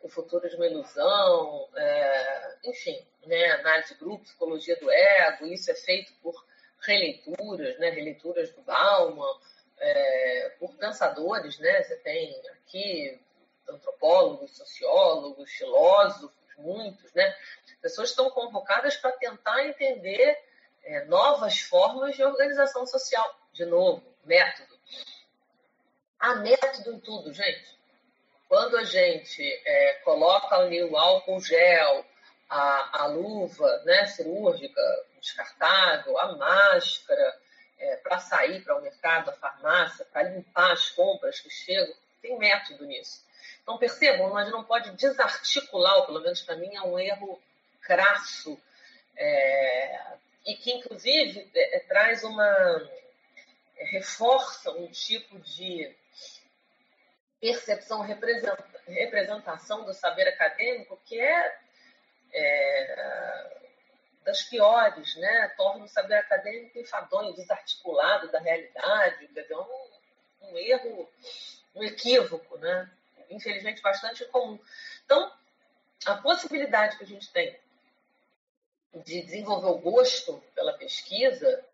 o 0.00 0.08
futuro 0.08 0.48
de 0.48 0.56
uma 0.56 0.66
ilusão, 0.66 1.68
é, 1.76 2.56
enfim, 2.64 3.04
né, 3.26 3.52
análise 3.52 3.94
de 3.94 4.00
grupo, 4.00 4.24
psicologia 4.24 4.76
do 4.76 4.90
ego, 4.90 5.46
isso 5.46 5.70
é 5.70 5.74
feito 5.74 6.12
por 6.22 6.44
releituras, 6.80 7.78
né, 7.78 7.90
releituras 7.90 8.50
do 8.52 8.62
Bauman, 8.62 9.38
é, 9.78 10.54
por 10.58 10.74
pensadores, 10.76 11.58
né, 11.58 11.82
você 11.82 11.96
tem 11.96 12.40
aqui 12.52 13.20
antropólogos, 13.68 14.56
sociólogos, 14.56 15.50
filósofos, 15.50 16.56
muitos, 16.56 17.12
né, 17.12 17.36
pessoas 17.82 18.10
estão 18.10 18.30
convocadas 18.30 18.96
para 18.96 19.12
tentar 19.12 19.66
entender 19.66 20.38
é, 20.84 21.04
novas 21.04 21.60
formas 21.60 22.16
de 22.16 22.24
organização 22.24 22.86
social, 22.86 23.38
de 23.52 23.64
novo, 23.66 24.02
método. 24.24 24.76
Há 26.18 26.36
método 26.36 26.94
em 26.94 27.00
tudo, 27.00 27.32
gente. 27.32 27.75
Quando 28.48 28.76
a 28.76 28.84
gente 28.84 29.42
é, 29.64 29.94
coloca 30.04 30.56
ali 30.56 30.82
o 30.84 30.96
álcool 30.96 31.40
gel, 31.40 32.04
a, 32.48 33.02
a 33.02 33.06
luva 33.06 33.82
né, 33.84 34.06
cirúrgica 34.06 34.80
descartável, 35.20 36.18
a 36.18 36.36
máscara, 36.36 37.36
é, 37.78 37.96
para 37.96 38.18
sair 38.20 38.62
para 38.62 38.76
o 38.78 38.82
mercado, 38.82 39.30
a 39.30 39.34
farmácia, 39.34 40.06
para 40.06 40.22
limpar 40.22 40.72
as 40.72 40.90
compras 40.90 41.40
que 41.40 41.50
chegam, 41.50 41.94
tem 42.22 42.38
método 42.38 42.86
nisso. 42.86 43.24
Então, 43.62 43.78
percebam, 43.78 44.30
mas 44.30 44.50
não 44.50 44.62
pode 44.62 44.92
desarticular, 44.92 45.96
ou 45.96 46.06
pelo 46.06 46.20
menos 46.20 46.40
para 46.42 46.56
mim 46.56 46.74
é 46.74 46.82
um 46.82 46.98
erro 46.98 47.40
crasso, 47.82 48.58
é, 49.16 50.00
e 50.46 50.54
que, 50.54 50.72
inclusive, 50.72 51.50
é, 51.54 51.80
traz 51.80 52.22
uma. 52.22 52.46
É, 53.76 53.84
reforça 53.90 54.70
um 54.70 54.86
tipo 54.86 55.38
de 55.40 55.94
percepção, 57.40 58.00
representação 58.86 59.84
do 59.84 59.92
saber 59.92 60.28
acadêmico 60.28 60.98
que 61.04 61.20
é, 61.20 61.58
é 62.32 63.56
das 64.26 64.42
piores, 64.42 65.14
né? 65.16 65.48
torna 65.56 65.84
o 65.84 65.88
saber 65.88 66.14
acadêmico 66.14 66.78
enfadonho, 66.78 67.32
desarticulado 67.34 68.30
da 68.32 68.40
realidade, 68.40 69.28
dizer, 69.28 69.46
um, 69.56 70.48
um 70.48 70.58
erro, 70.58 71.08
um 71.76 71.84
equívoco, 71.84 72.58
né? 72.58 72.90
infelizmente 73.30 73.80
bastante 73.80 74.24
comum. 74.26 74.58
Então, 75.04 75.32
a 76.06 76.16
possibilidade 76.16 76.98
que 76.98 77.04
a 77.04 77.06
gente 77.06 77.32
tem 77.32 77.56
de 79.04 79.22
desenvolver 79.22 79.68
o 79.68 79.78
gosto 79.78 80.42
pela 80.54 80.72
pesquisa 80.72 81.64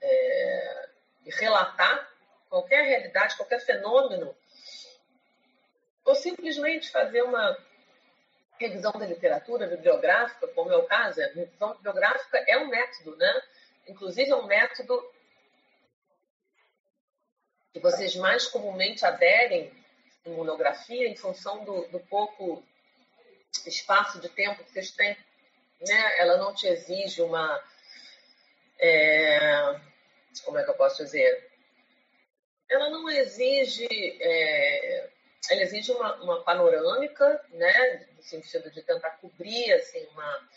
é, 0.00 0.88
e 1.24 1.30
relatar 1.30 2.08
qualquer 2.48 2.82
realidade, 2.84 3.36
qualquer 3.36 3.60
fenômeno, 3.60 4.36
ou 6.08 6.14
simplesmente 6.14 6.90
fazer 6.90 7.22
uma 7.22 7.58
revisão 8.58 8.92
da 8.92 9.04
literatura 9.04 9.66
bibliográfica, 9.66 10.48
como 10.48 10.72
é 10.72 10.76
o 10.76 10.86
caso, 10.86 11.20
a 11.20 11.26
revisão 11.26 11.74
bibliográfica 11.74 12.42
é 12.48 12.56
um 12.56 12.68
método, 12.68 13.14
né? 13.16 13.42
Inclusive 13.86 14.30
é 14.30 14.34
um 14.34 14.46
método 14.46 15.06
que 17.74 17.80
vocês 17.80 18.16
mais 18.16 18.46
comumente 18.46 19.04
aderem 19.04 19.70
em 20.24 20.32
monografia 20.32 21.06
em 21.06 21.14
função 21.14 21.62
do, 21.62 21.86
do 21.88 22.00
pouco 22.00 22.64
espaço 23.66 24.18
de 24.18 24.30
tempo 24.30 24.64
que 24.64 24.72
vocês 24.72 24.90
têm. 24.92 25.14
Né? 25.86 26.18
Ela 26.18 26.38
não 26.38 26.54
te 26.54 26.66
exige 26.66 27.20
uma. 27.20 27.62
É, 28.78 29.78
como 30.42 30.56
é 30.58 30.64
que 30.64 30.70
eu 30.70 30.74
posso 30.74 31.04
dizer? 31.04 31.50
Ela 32.66 32.88
não 32.88 33.10
exige. 33.10 33.86
É, 34.20 35.17
ela 35.50 35.62
exige 35.62 35.92
uma, 35.92 36.14
uma 36.22 36.42
panorâmica, 36.42 37.44
né? 37.50 38.06
no 38.16 38.22
sentido 38.22 38.70
de 38.70 38.82
tentar 38.82 39.10
cobrir 39.12 39.72
assim, 39.72 40.06
uma, 40.12 40.48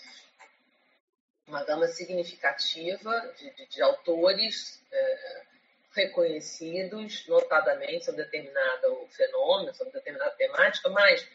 uma 1.48 1.64
gama 1.64 1.88
significativa 1.88 3.34
de, 3.38 3.50
de, 3.52 3.66
de 3.68 3.82
autores. 3.82 4.84
É, 4.92 5.52
reconhecidos, 5.94 7.28
notadamente 7.28 8.06
sobre 8.06 8.24
determinado 8.24 9.08
fenômeno, 9.10 9.74
sobre 9.74 9.94
determinada 9.94 10.32
temática, 10.32 10.90
mas 10.90 11.28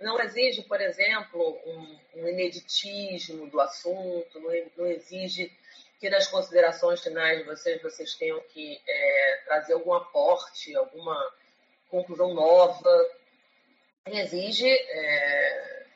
não 0.00 0.20
exige, 0.20 0.62
por 0.62 0.80
exemplo, 0.80 1.60
um, 1.66 1.98
um 2.16 2.28
ineditismo 2.28 3.48
do 3.48 3.60
assunto, 3.60 4.40
não, 4.40 4.50
não, 4.76 4.86
exige 4.86 5.52
que 6.00 6.08
nas 6.08 6.26
considerações 6.26 7.02
finais 7.02 7.38
de 7.38 7.44
vocês, 7.44 7.80
vocês 7.82 8.14
tenham 8.14 8.40
que 8.48 8.80
é, 8.88 9.42
trazer 9.44 9.74
algum 9.74 9.92
aporte, 9.92 10.74
alguma 10.74 11.34
conclusão 11.90 12.34
nova. 12.34 13.10
Ele 14.06 14.20
exige, 14.20 14.66
é, 14.68 15.86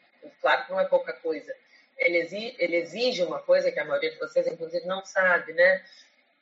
claro 0.40 0.64
que 0.64 0.72
não 0.72 0.80
é 0.80 0.84
pouca 0.84 1.12
coisa, 1.12 1.54
ele 1.96 2.18
exige, 2.18 2.56
ele 2.58 2.76
exige 2.76 3.22
uma 3.22 3.40
coisa 3.40 3.70
que 3.72 3.80
a 3.80 3.84
maioria 3.84 4.10
de 4.10 4.18
vocês, 4.18 4.46
inclusive, 4.46 4.86
não 4.86 5.04
sabe, 5.04 5.52
né? 5.52 5.84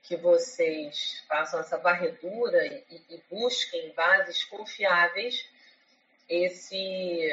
que 0.02 0.16
vocês 0.16 1.24
façam 1.28 1.60
essa 1.60 1.78
varredura 1.78 2.66
e, 2.66 2.84
e 3.08 3.22
busquem 3.30 3.92
bases 3.92 4.42
confiáveis 4.44 5.48
esse, 6.28 7.30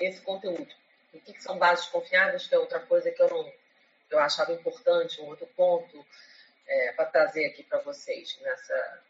esse 0.00 0.20
conteúdo. 0.22 0.68
o 1.12 1.20
que, 1.20 1.32
que, 1.32 1.42
são 1.42 1.56
bases 1.56 1.86
confiáveis? 1.86 2.46
Que 2.46 2.54
é 2.54 2.58
outra 2.58 2.80
coisa 2.80 3.10
que 3.10 3.22
eu 3.22 3.30
não 3.30 3.52
eu 4.10 4.18
achava 4.18 4.52
importante, 4.52 5.20
um 5.20 5.26
outro 5.26 5.46
ponto 5.56 6.06
é, 6.66 6.92
para 6.92 7.06
trazer 7.06 7.46
aqui 7.46 7.62
para 7.62 7.80
vocês 7.80 8.38
nessa 8.42 9.02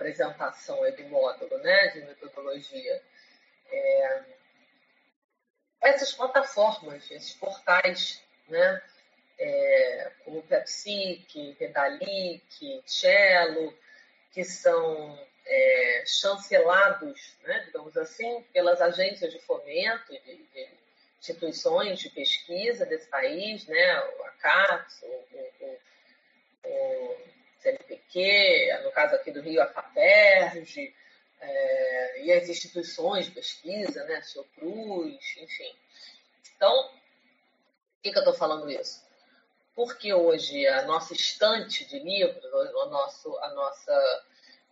apresentação 0.00 0.78
do 0.92 1.02
módulo 1.08 1.58
né, 1.58 1.88
de 1.88 2.00
metodologia. 2.00 3.02
É, 3.70 4.22
essas 5.82 6.12
plataformas, 6.12 7.10
esses 7.10 7.34
portais, 7.34 8.22
né, 8.48 8.82
é, 9.38 10.12
como 10.24 10.42
Pepsi, 10.42 11.24
Pedalic, 11.58 12.82
Cello, 12.86 13.76
que 14.32 14.42
são 14.42 15.18
é, 15.46 16.04
chancelados, 16.06 17.36
né, 17.42 17.60
digamos 17.66 17.96
assim, 17.96 18.42
pelas 18.54 18.80
agências 18.80 19.30
de 19.30 19.38
fomento, 19.40 20.12
de, 20.12 20.36
de 20.36 20.68
instituições 21.18 21.98
de 21.98 22.08
pesquisa 22.08 22.86
desse 22.86 23.06
país, 23.08 23.66
né, 23.66 24.00
o 24.00 24.24
ACAPS, 24.24 25.02
o, 25.02 25.06
o, 25.06 25.78
o, 26.64 27.29
CNPq, 27.60 28.80
no 28.84 28.92
caso 28.92 29.14
aqui 29.14 29.30
do 29.30 29.40
Rio, 29.40 29.62
a 29.62 29.66
FAPERJ, 29.66 30.94
é, 31.40 32.24
e 32.24 32.32
as 32.32 32.48
instituições 32.48 33.26
de 33.26 33.32
pesquisa, 33.32 34.04
né, 34.04 34.20
Cruz, 34.54 35.36
enfim. 35.38 35.74
Então, 36.56 36.88
por 36.88 38.02
que, 38.02 38.12
que 38.12 38.18
eu 38.18 38.22
estou 38.22 38.34
falando 38.34 38.70
isso? 38.70 39.08
porque 39.80 40.12
hoje 40.12 40.66
a 40.66 40.82
nossa 40.82 41.14
estante 41.14 41.86
de 41.86 41.98
livros, 41.98 42.44
o 42.44 42.86
nosso, 42.90 43.34
a 43.38 43.48
nossa, 43.54 44.24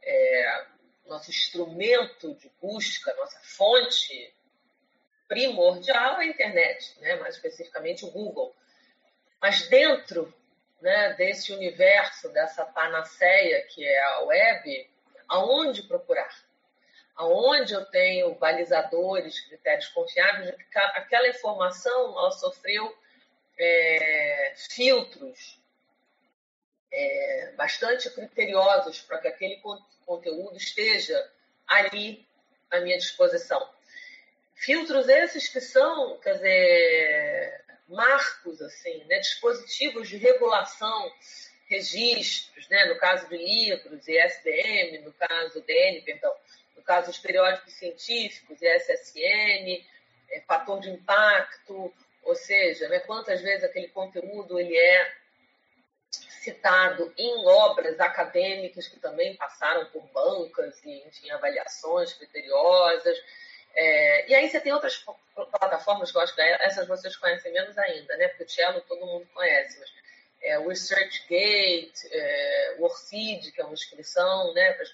é, 0.03 0.67
nosso 1.07 1.31
instrumento 1.31 2.35
de 2.35 2.53
busca, 2.61 3.15
nossa 3.15 3.41
fonte 3.43 4.35
primordial 5.27 6.21
é 6.21 6.25
a 6.25 6.27
internet, 6.27 6.95
né? 7.01 7.17
mais 7.17 7.37
especificamente 7.37 8.05
o 8.05 8.11
Google. 8.11 8.55
Mas 9.41 9.67
dentro 9.69 10.31
né, 10.81 11.15
desse 11.15 11.53
universo, 11.53 12.29
dessa 12.31 12.65
panaceia 12.65 13.63
que 13.63 13.85
é 13.85 14.03
a 14.03 14.21
web, 14.21 14.91
aonde 15.29 15.83
procurar? 15.83 16.33
Aonde 17.17 17.75
eu 17.75 17.85
tenho 17.87 18.35
balizadores, 18.37 19.41
critérios 19.41 19.89
confiáveis, 19.89 20.55
aquela 20.95 21.29
informação 21.29 22.17
ela 22.17 22.31
sofreu 22.31 22.97
é, 23.59 24.55
filtros 24.71 25.61
é, 26.93 27.53
bastante 27.57 28.09
criteriosos 28.11 29.01
para 29.01 29.19
que 29.19 29.29
aquele 29.29 29.61
conteúdo 30.07 30.57
esteja 30.57 31.31
ali 31.67 32.27
à 32.71 32.81
minha 32.81 32.97
disposição. 32.97 33.69
Filtros 34.55 35.09
esses 35.09 35.49
que 35.49 35.61
são, 35.61 36.19
quer 36.19 36.35
dizer, 36.35 37.65
marcos, 37.89 38.61
assim, 38.61 39.05
né? 39.05 39.19
dispositivos 39.19 40.09
de 40.09 40.17
regulação, 40.17 41.13
registros, 41.67 42.69
né? 42.69 42.87
no 42.87 42.99
caso 42.99 43.29
de 43.29 43.37
livros, 43.37 44.07
e 44.07 44.17
SDM, 44.19 45.05
no 45.05 45.13
caso 45.13 45.61
DN, 45.63 46.01
perdão, 46.03 46.33
no 46.77 46.83
caso 46.83 47.09
dos 47.09 47.19
periódicos 47.19 47.75
científicos, 47.75 48.59
SSN, 48.61 49.85
é, 50.31 50.41
fator 50.47 50.81
de 50.81 50.91
impacto, 50.91 51.93
ou 52.23 52.35
seja, 52.35 52.89
né, 52.89 53.01
quantas 53.01 53.41
vezes 53.41 53.65
aquele 53.65 53.89
conteúdo 53.89 54.61
ele 54.61 54.77
é 54.77 55.15
citado 56.11 57.13
em 57.17 57.47
obras 57.47 57.99
acadêmicas 58.01 58.87
que 58.89 58.99
também 59.01 59.37
passaram 59.37 59.87
por 59.87 60.03
bancas 60.13 60.79
e, 60.85 61.07
enfim, 61.07 61.31
avaliações 61.31 62.13
criteriosas. 62.13 63.19
É, 63.81 64.29
e 64.29 64.35
aí 64.35 64.51
você 64.51 64.61
tem 64.61 64.73
outras 64.73 65.05
plataformas 65.37 66.11
que 66.11 66.19
eu 66.19 66.23
acho 66.23 66.35
que 66.35 66.41
essas 66.41 66.89
vocês 66.89 67.15
conhecem 67.17 67.53
menos 67.53 67.79
ainda, 67.79 68.17
né? 68.17 68.27
Porque 68.27 68.43
o 68.43 68.49
Cello 68.49 68.81
todo 68.81 69.07
mundo 69.07 69.29
conhece, 69.33 69.79
mas 69.79 69.93
é, 70.43 70.59
o 70.59 70.67
ResearchGate, 70.67 72.09
é, 72.11 72.77
o 72.79 72.83
Orcid, 72.83 73.53
que 73.53 73.61
é 73.61 73.65
uma 73.65 73.75
inscrição 73.75 74.53
né, 74.53 74.73
para 74.73 74.85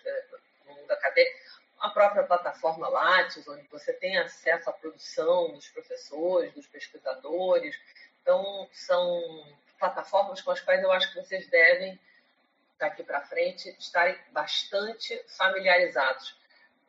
o 0.68 0.74
mundo 0.74 0.91
acadêmico 0.91 1.39
a 1.80 1.91
própria 1.91 2.24
plataforma 2.24 2.89
Lattes, 2.89 3.47
onde 3.49 3.66
você 3.68 3.93
tem 3.93 4.16
acesso 4.18 4.70
à 4.70 4.72
produção 4.72 5.53
dos 5.53 5.68
professores, 5.68 6.53
dos 6.53 6.66
pesquisadores. 6.66 7.78
Então, 8.22 8.68
são 8.72 9.22
plataformas 9.78 10.41
com 10.41 10.51
as 10.51 10.61
quais 10.61 10.82
eu 10.82 10.93
acho 10.93 11.12
que 11.12 11.20
vocês 11.20 11.47
devem, 11.49 11.99
daqui 12.78 13.03
para 13.03 13.20
frente, 13.22 13.74
estarem 13.78 14.16
bastante 14.30 15.22
familiarizados. 15.28 16.35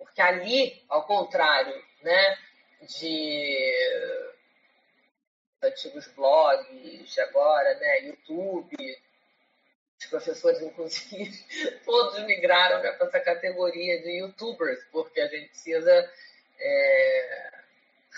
Porque 0.06 0.22
ali, 0.22 0.84
ao 0.88 1.04
contrário 1.04 1.76
né, 2.02 2.38
de 2.82 4.34
antigos 5.62 6.08
blogs, 6.10 7.20
agora, 7.20 7.74
né, 7.76 8.00
YouTube, 8.08 9.02
os 10.00 10.06
professores, 10.08 10.62
inclusive, 10.62 11.32
todos 11.86 12.24
migraram 12.26 12.80
para 12.82 13.08
essa 13.08 13.20
categoria 13.20 14.02
de 14.02 14.20
youtubers, 14.20 14.84
porque 14.92 15.20
a 15.20 15.28
gente 15.28 15.50
precisa 15.50 16.14
é, 16.60 17.52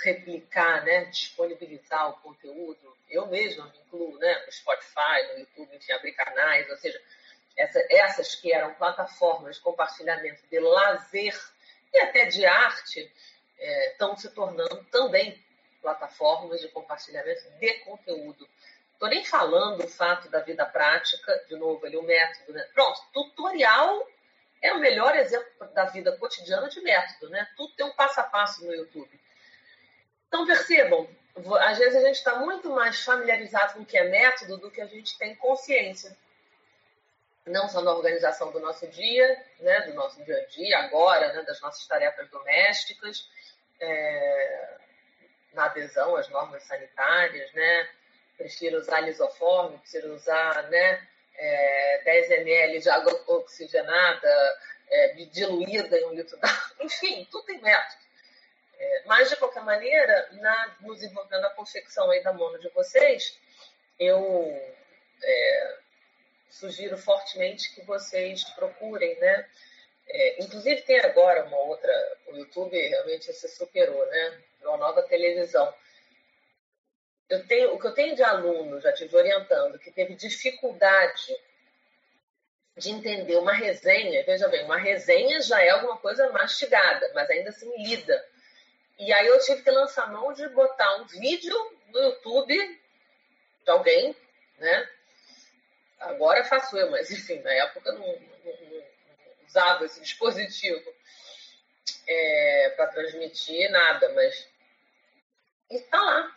replicar, 0.03 0.83
né, 0.83 1.05
disponibilizar 1.05 2.09
o 2.09 2.21
conteúdo. 2.21 2.97
Eu 3.09 3.27
mesma 3.27 3.65
me 3.67 3.79
incluo 3.79 4.17
né, 4.19 4.43
no 4.45 4.51
Spotify, 4.51 5.33
no 5.33 5.39
YouTube, 5.39 5.75
enfim, 5.75 5.91
abrir 5.93 6.11
canais, 6.13 6.69
ou 6.69 6.77
seja, 6.77 7.01
essa, 7.55 7.83
essas 7.89 8.35
que 8.35 8.53
eram 8.53 8.73
plataformas 8.75 9.55
de 9.55 9.61
compartilhamento 9.61 10.45
de 10.49 10.59
lazer 10.59 11.33
e 11.93 11.99
até 11.99 12.25
de 12.25 12.45
arte 12.45 13.11
estão 13.91 14.13
é, 14.13 14.15
se 14.15 14.29
tornando 14.29 14.83
também 14.91 15.43
plataformas 15.81 16.61
de 16.61 16.67
compartilhamento 16.69 17.49
de 17.59 17.73
conteúdo. 17.79 18.47
Estou 18.93 19.09
nem 19.09 19.23
falando 19.23 19.83
o 19.83 19.87
fato 19.87 20.27
da 20.29 20.39
vida 20.39 20.65
prática, 20.65 21.45
de 21.47 21.55
novo, 21.55 21.85
ali 21.85 21.95
o 21.95 22.03
método, 22.03 22.53
né? 22.53 22.63
Pronto, 22.73 22.99
tutorial 23.13 24.07
é 24.61 24.73
o 24.73 24.79
melhor 24.79 25.15
exemplo 25.15 25.67
da 25.73 25.85
vida 25.85 26.11
cotidiana 26.17 26.67
de 26.67 26.81
método, 26.81 27.29
né? 27.29 27.47
Tudo 27.55 27.73
tem 27.75 27.85
um 27.85 27.93
passo 27.93 28.19
a 28.19 28.23
passo 28.23 28.65
no 28.65 28.73
YouTube. 28.73 29.19
Então, 30.27 30.45
percebam, 30.45 31.07
às 31.59 31.77
vezes 31.77 31.95
a 31.95 32.07
gente 32.07 32.15
está 32.15 32.35
muito 32.37 32.69
mais 32.71 32.99
familiarizado 33.03 33.73
com 33.73 33.81
o 33.81 33.85
que 33.85 33.97
é 33.97 34.03
método 34.09 34.57
do 34.57 34.71
que 34.71 34.81
a 34.81 34.87
gente 34.87 35.17
tem 35.17 35.35
consciência. 35.35 36.17
Não 37.47 37.67
só 37.69 37.81
na 37.81 37.93
organização 37.93 38.51
do 38.51 38.59
nosso 38.59 38.87
dia, 38.87 39.43
né, 39.59 39.81
do 39.81 39.93
nosso 39.93 40.23
dia 40.23 40.37
a 40.37 40.45
dia, 40.47 40.79
agora, 40.79 41.33
né, 41.33 41.41
das 41.43 41.59
nossas 41.61 41.85
tarefas 41.87 42.29
domésticas, 42.29 43.29
é, 43.79 44.77
na 45.53 45.65
adesão 45.65 46.15
às 46.15 46.29
normas 46.29 46.63
sanitárias, 46.63 47.51
né? 47.53 47.89
Prefiro 48.37 48.77
usar 48.77 49.01
lisoforme, 49.01 49.77
prefiro 49.79 50.13
usar 50.13 50.69
né, 50.69 51.07
é, 51.35 52.01
10 52.03 52.31
ml 52.31 52.79
de 52.79 52.89
água 52.89 53.23
oxigenada, 53.27 54.59
é, 54.89 55.07
diluída 55.31 55.97
em 55.97 56.05
um 56.05 56.13
litro 56.13 56.37
d'água. 56.37 56.71
Enfim, 56.81 57.27
tudo 57.31 57.45
tem 57.45 57.59
método. 57.59 58.07
É, 58.79 59.03
mas, 59.05 59.29
de 59.29 59.35
qualquer 59.37 59.63
maneira, 59.63 60.29
na, 60.33 60.75
no 60.81 60.93
desenvolvimento 60.93 61.41
da 61.41 61.49
confecção 61.51 62.09
aí 62.11 62.21
da 62.21 62.31
mono 62.31 62.59
de 62.59 62.69
vocês, 62.69 63.39
eu 63.99 64.21
é, 65.23 65.77
sugiro 66.49 66.97
fortemente 66.97 67.73
que 67.73 67.81
vocês 67.81 68.43
procurem, 68.51 69.17
né? 69.19 69.49
É, 70.09 70.43
inclusive 70.43 70.81
tem 70.83 70.99
agora 70.99 71.45
uma 71.45 71.57
outra, 71.57 72.17
o 72.27 72.37
YouTube 72.37 72.77
realmente 72.77 73.31
se 73.33 73.47
superou, 73.49 74.05
né? 74.05 74.41
Uma 74.61 74.77
nova 74.77 75.03
televisão. 75.03 75.73
Eu 77.29 77.45
tenho, 77.45 77.73
o 77.73 77.79
que 77.79 77.87
eu 77.87 77.93
tenho 77.93 78.15
de 78.15 78.23
aluno, 78.23 78.79
já 78.79 78.93
tive 78.93 79.15
orientando, 79.15 79.77
que 79.79 79.91
teve 79.91 80.15
dificuldade 80.15 81.37
de 82.77 82.91
entender 82.91 83.35
uma 83.37 83.53
resenha, 83.53 84.23
veja 84.23 84.47
bem, 84.47 84.63
uma 84.63 84.77
resenha 84.77 85.41
já 85.41 85.61
é 85.61 85.69
alguma 85.69 85.97
coisa 85.97 86.31
mastigada, 86.31 87.11
mas 87.13 87.29
ainda 87.29 87.49
assim 87.49 87.71
lida. 87.83 88.23
E 88.99 89.11
aí 89.11 89.27
eu 89.27 89.39
tive 89.39 89.61
que 89.63 89.71
lançar 89.71 90.11
mão 90.11 90.31
de 90.31 90.47
botar 90.49 90.97
um 90.97 91.05
vídeo 91.05 91.55
no 91.89 91.99
YouTube 91.99 92.55
de 93.63 93.71
alguém, 93.71 94.15
né? 94.59 94.89
Agora 95.99 96.43
faço 96.43 96.77
eu, 96.77 96.91
mas 96.91 97.09
enfim, 97.09 97.39
na 97.39 97.51
época 97.51 97.91
não, 97.91 98.05
não, 98.05 98.17
não 98.45 98.83
usava 99.47 99.85
esse 99.85 99.99
dispositivo 100.01 100.93
é, 102.07 102.73
para 102.75 102.87
transmitir 102.87 103.69
nada, 103.71 104.09
mas 104.13 104.47
está 105.69 106.01
lá. 106.01 106.35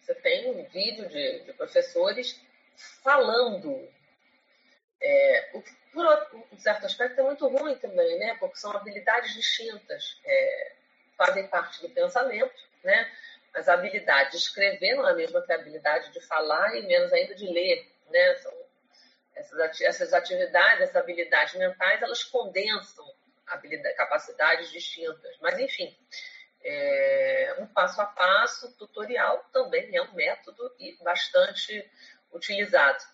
Você 0.00 0.14
tem 0.16 0.50
um 0.50 0.64
vídeo 0.64 1.08
de, 1.08 1.40
de 1.40 1.52
professores 1.52 2.40
falando. 3.02 3.88
É, 5.00 5.50
o 5.54 5.62
que, 5.62 5.74
por 5.92 6.06
um 6.52 6.58
certo 6.58 6.86
aspecto, 6.86 7.20
é 7.20 7.24
muito 7.24 7.46
ruim 7.48 7.76
também, 7.76 8.18
né? 8.18 8.36
Porque 8.38 8.56
são 8.56 8.72
habilidades 8.72 9.34
distintas. 9.34 10.20
É, 10.24 10.72
fazem 11.16 11.46
parte 11.48 11.82
do 11.82 11.90
pensamento, 11.90 12.54
né? 12.82 13.10
Mas 13.52 13.68
a 13.68 13.74
habilidade 13.74 14.32
de 14.32 14.38
escrever 14.38 14.94
não 14.94 15.06
é 15.06 15.12
a 15.12 15.14
mesma 15.14 15.42
que 15.42 15.52
a 15.52 15.56
habilidade 15.56 16.10
de 16.12 16.20
falar 16.20 16.74
e 16.76 16.86
menos 16.86 17.12
ainda 17.12 17.34
de 17.34 17.46
ler, 17.46 17.86
né? 18.10 18.34
São 18.36 18.52
essas, 19.34 20.12
atividades, 20.12 20.82
essas 20.82 20.96
habilidades 20.96 21.54
mentais, 21.54 22.02
elas 22.02 22.24
condensam 22.24 23.06
capacidades 23.96 24.70
distintas. 24.70 25.36
Mas, 25.40 25.58
enfim, 25.58 25.96
é, 26.64 27.56
um 27.58 27.66
passo 27.66 28.00
a 28.00 28.06
passo, 28.06 28.72
tutorial 28.76 29.44
também 29.52 29.94
é 29.96 30.02
um 30.02 30.12
método 30.14 30.74
e 30.78 30.96
bastante 31.02 31.90
utilizado. 32.32 33.04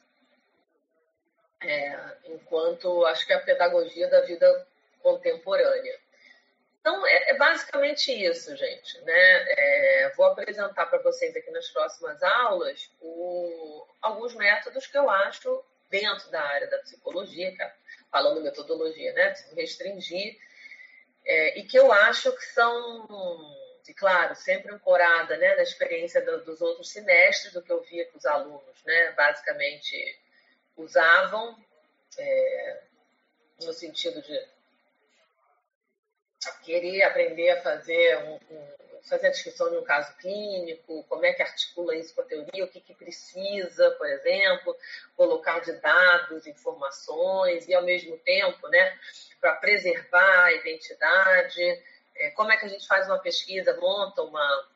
É, 1.61 2.17
enquanto 2.27 3.05
acho 3.07 3.27
que 3.27 3.33
é 3.33 3.37
a 3.37 3.41
pedagogia 3.41 4.09
da 4.09 4.21
vida 4.21 4.67
contemporânea. 5.03 5.99
Então, 6.81 7.05
é, 7.07 7.31
é 7.31 7.37
basicamente 7.37 8.13
isso, 8.13 8.57
gente. 8.57 9.01
Né? 9.01 9.45
É, 9.59 10.13
vou 10.17 10.27
apresentar 10.27 10.87
para 10.87 11.03
vocês 11.03 11.35
aqui 11.35 11.51
nas 11.51 11.69
próximas 11.69 12.23
aulas 12.23 12.91
o, 13.01 13.87
alguns 14.01 14.35
métodos 14.35 14.87
que 14.87 14.97
eu 14.97 15.11
acho 15.11 15.65
dentro 15.91 16.31
da 16.31 16.43
área 16.43 16.69
da 16.69 16.79
psicologia, 16.79 17.49
é, 17.49 17.73
falando 18.11 18.43
metodologia, 18.43 19.13
né? 19.13 19.35
Restringir. 19.55 20.39
É, 21.25 21.59
e 21.59 21.65
que 21.65 21.79
eu 21.79 21.93
acho 21.93 22.33
que 22.33 22.45
são, 22.47 23.07
e 23.87 23.93
claro, 23.93 24.35
sempre 24.35 24.73
ancorada 24.73 25.37
né, 25.37 25.57
na 25.57 25.63
experiência 25.63 26.25
do, 26.25 26.45
dos 26.45 26.61
outros 26.61 26.91
semestres, 26.91 27.53
do 27.53 27.63
que 27.63 27.71
eu 27.71 27.83
via 27.83 28.07
que 28.07 28.17
os 28.17 28.25
alunos, 28.25 28.83
né, 28.85 29.13
basicamente, 29.13 30.19
usavam, 30.77 31.57
é, 32.17 32.83
no 33.63 33.73
sentido 33.73 34.23
de 34.23 34.49
querer 36.65 37.03
aprender 37.03 37.51
a 37.51 37.61
fazer 37.61 38.17
um, 38.19 38.39
um 38.51 38.88
fazer 39.03 39.29
a 39.29 39.31
descrição 39.31 39.71
de 39.71 39.77
um 39.77 39.85
caso 39.85 40.15
clínico, 40.17 41.05
como 41.09 41.25
é 41.25 41.33
que 41.33 41.43
articula 41.43 41.97
isso 41.97 42.15
com 42.15 42.23
a 42.23 42.25
teoria, 42.25 42.65
o 42.65 42.69
que, 42.69 42.81
que 42.81 42.95
precisa, 42.95 43.91
por 43.93 44.07
exemplo, 44.07 44.77
colocar 45.17 45.61
de 45.61 45.73
dados, 45.73 46.47
informações, 46.47 47.69
e 47.69 47.75
ao 47.75 47.83
mesmo 47.83 48.17
tempo, 48.19 48.69
né, 48.69 48.99
para 49.41 49.55
preservar 49.55 50.45
a 50.45 50.53
identidade, 50.53 51.63
é, 52.17 52.31
como 52.31 52.51
é 52.53 52.57
que 52.57 52.67
a 52.67 52.69
gente 52.69 52.87
faz 52.87 53.07
uma 53.07 53.19
pesquisa, 53.19 53.77
monta 53.81 54.23
uma, 54.23 54.69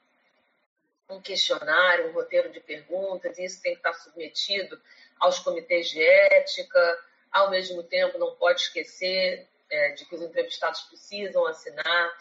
um 1.10 1.20
questionário, 1.20 2.08
um 2.08 2.12
roteiro 2.12 2.50
de 2.50 2.60
perguntas, 2.60 3.38
e 3.38 3.44
isso 3.44 3.60
tem 3.62 3.72
que 3.72 3.78
estar 3.78 3.94
submetido 3.94 4.80
aos 5.18 5.38
comitês 5.38 5.88
de 5.88 6.02
ética, 6.02 6.98
ao 7.30 7.50
mesmo 7.50 7.82
tempo 7.82 8.18
não 8.18 8.34
pode 8.34 8.62
esquecer 8.62 9.46
é, 9.70 9.90
de 9.92 10.04
que 10.04 10.14
os 10.14 10.22
entrevistados 10.22 10.82
precisam 10.82 11.46
assinar 11.46 12.12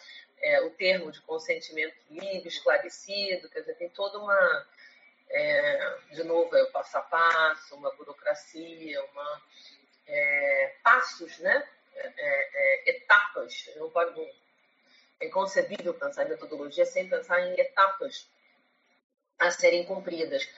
é, 0.42 0.60
o 0.62 0.70
termo 0.70 1.12
de 1.12 1.20
consentimento 1.20 1.94
livre, 2.10 2.48
esclarecido, 2.48 3.48
quer 3.48 3.60
dizer, 3.60 3.76
tem 3.76 3.88
toda 3.90 4.18
uma, 4.18 4.66
é, 5.30 5.96
de 6.10 6.24
novo, 6.24 6.54
é 6.56 6.62
o 6.64 6.72
passo 6.72 6.98
a 6.98 7.02
passo, 7.02 7.76
uma 7.76 7.94
burocracia, 7.94 9.04
uma, 9.04 9.42
é, 10.06 10.74
passos, 10.82 11.38
né? 11.38 11.66
É, 11.94 12.08
é, 12.16 12.90
etapas. 12.90 13.70
Não 13.76 13.88
pode, 13.90 14.18
é 15.20 15.26
inconcebível 15.26 15.94
pensar 15.94 16.24
em 16.24 16.30
metodologia 16.30 16.86
sem 16.86 17.08
pensar 17.08 17.40
em 17.40 17.60
etapas 17.60 18.28
a 19.38 19.50
serem 19.50 19.84
cumpridas. 19.84 20.48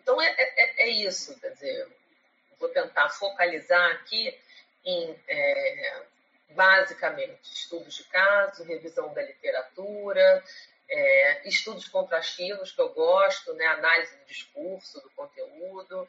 então, 0.00 0.22
é, 0.22 0.34
é, 0.78 0.88
isso, 0.88 1.38
quer 1.40 1.50
dizer, 1.50 1.88
vou 2.58 2.68
tentar 2.70 3.10
focalizar 3.10 3.90
aqui 3.92 4.38
em 4.84 5.18
basicamente 6.50 7.52
estudos 7.52 7.94
de 7.94 8.04
caso, 8.04 8.64
revisão 8.64 9.12
da 9.12 9.22
literatura, 9.22 10.42
é, 10.88 11.48
estudos 11.48 11.88
contrastivos 11.88 12.72
que 12.72 12.80
eu 12.80 12.88
gosto, 12.90 13.52
né, 13.54 13.66
análise 13.66 14.16
do 14.16 14.24
discurso, 14.26 15.00
do 15.00 15.10
conteúdo, 15.10 16.08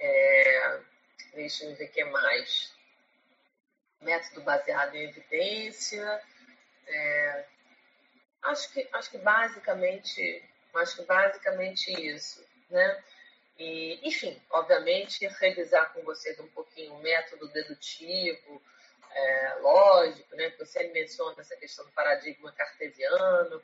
é, 0.00 0.80
deixa 1.34 1.64
eu 1.64 1.74
ver 1.74 1.84
o 1.84 1.90
que 1.90 2.04
mais. 2.04 2.72
Método 4.00 4.42
baseado 4.42 4.94
em 4.94 5.04
evidência. 5.04 6.22
É, 6.86 7.44
acho, 8.42 8.70
que, 8.72 8.88
acho 8.92 9.10
que 9.10 9.18
basicamente 9.18 10.42
acho 10.74 10.96
que 10.96 11.02
basicamente 11.02 11.92
isso, 11.92 12.44
né? 12.70 13.02
E, 13.58 14.00
enfim, 14.02 14.40
obviamente, 14.50 15.26
revisar 15.40 15.92
com 15.92 16.02
vocês 16.02 16.38
um 16.40 16.48
pouquinho 16.48 16.94
o 16.94 17.02
método 17.02 17.46
dedutivo, 17.48 18.60
é, 19.14 19.54
lógico, 19.60 20.34
né? 20.36 20.52
Você 20.58 20.84
menciona 20.88 21.40
essa 21.40 21.56
questão 21.56 21.84
do 21.84 21.92
paradigma 21.92 22.52
cartesiano, 22.52 23.62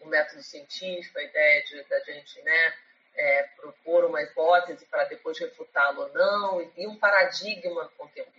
o 0.00 0.06
método 0.06 0.42
científico, 0.42 1.18
a 1.18 1.22
ideia 1.22 1.62
de 1.64 1.82
da 1.84 2.00
gente, 2.00 2.40
né? 2.42 2.74
É, 3.14 3.42
propor 3.56 4.06
uma 4.06 4.22
hipótese 4.22 4.86
para 4.86 5.04
depois 5.04 5.38
refutá-la 5.38 6.06
ou 6.06 6.12
não, 6.14 6.72
e 6.76 6.86
um 6.86 6.96
paradigma 6.96 7.90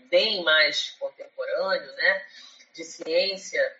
bem 0.09 0.43
mais 0.43 0.91
contemporâneo, 0.99 1.93
né? 1.95 2.25
De 2.73 2.83
ciência 2.83 3.77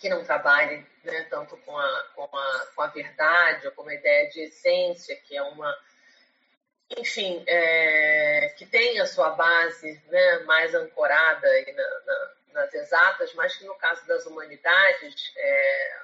que 0.00 0.08
não 0.08 0.24
trabalhe 0.24 0.86
né, 1.02 1.26
tanto 1.28 1.56
com 1.58 1.78
a, 1.78 2.04
com, 2.14 2.24
a, 2.24 2.66
com 2.74 2.82
a 2.82 2.86
verdade 2.86 3.66
ou 3.66 3.72
com 3.72 3.88
a 3.88 3.94
ideia 3.94 4.28
de 4.30 4.40
essência, 4.42 5.16
que 5.16 5.36
é 5.36 5.42
uma 5.42 5.74
enfim, 6.90 7.42
é, 7.46 8.54
que 8.56 8.66
tem 8.66 9.00
a 9.00 9.06
sua 9.06 9.30
base 9.30 10.00
né, 10.08 10.38
mais 10.40 10.74
ancorada 10.74 11.48
na, 11.74 12.00
na, 12.06 12.34
nas 12.52 12.74
exatas, 12.74 13.32
mas 13.34 13.56
que 13.56 13.64
no 13.64 13.74
caso 13.76 14.06
das 14.06 14.26
humanidades 14.26 15.32
é, 15.36 15.96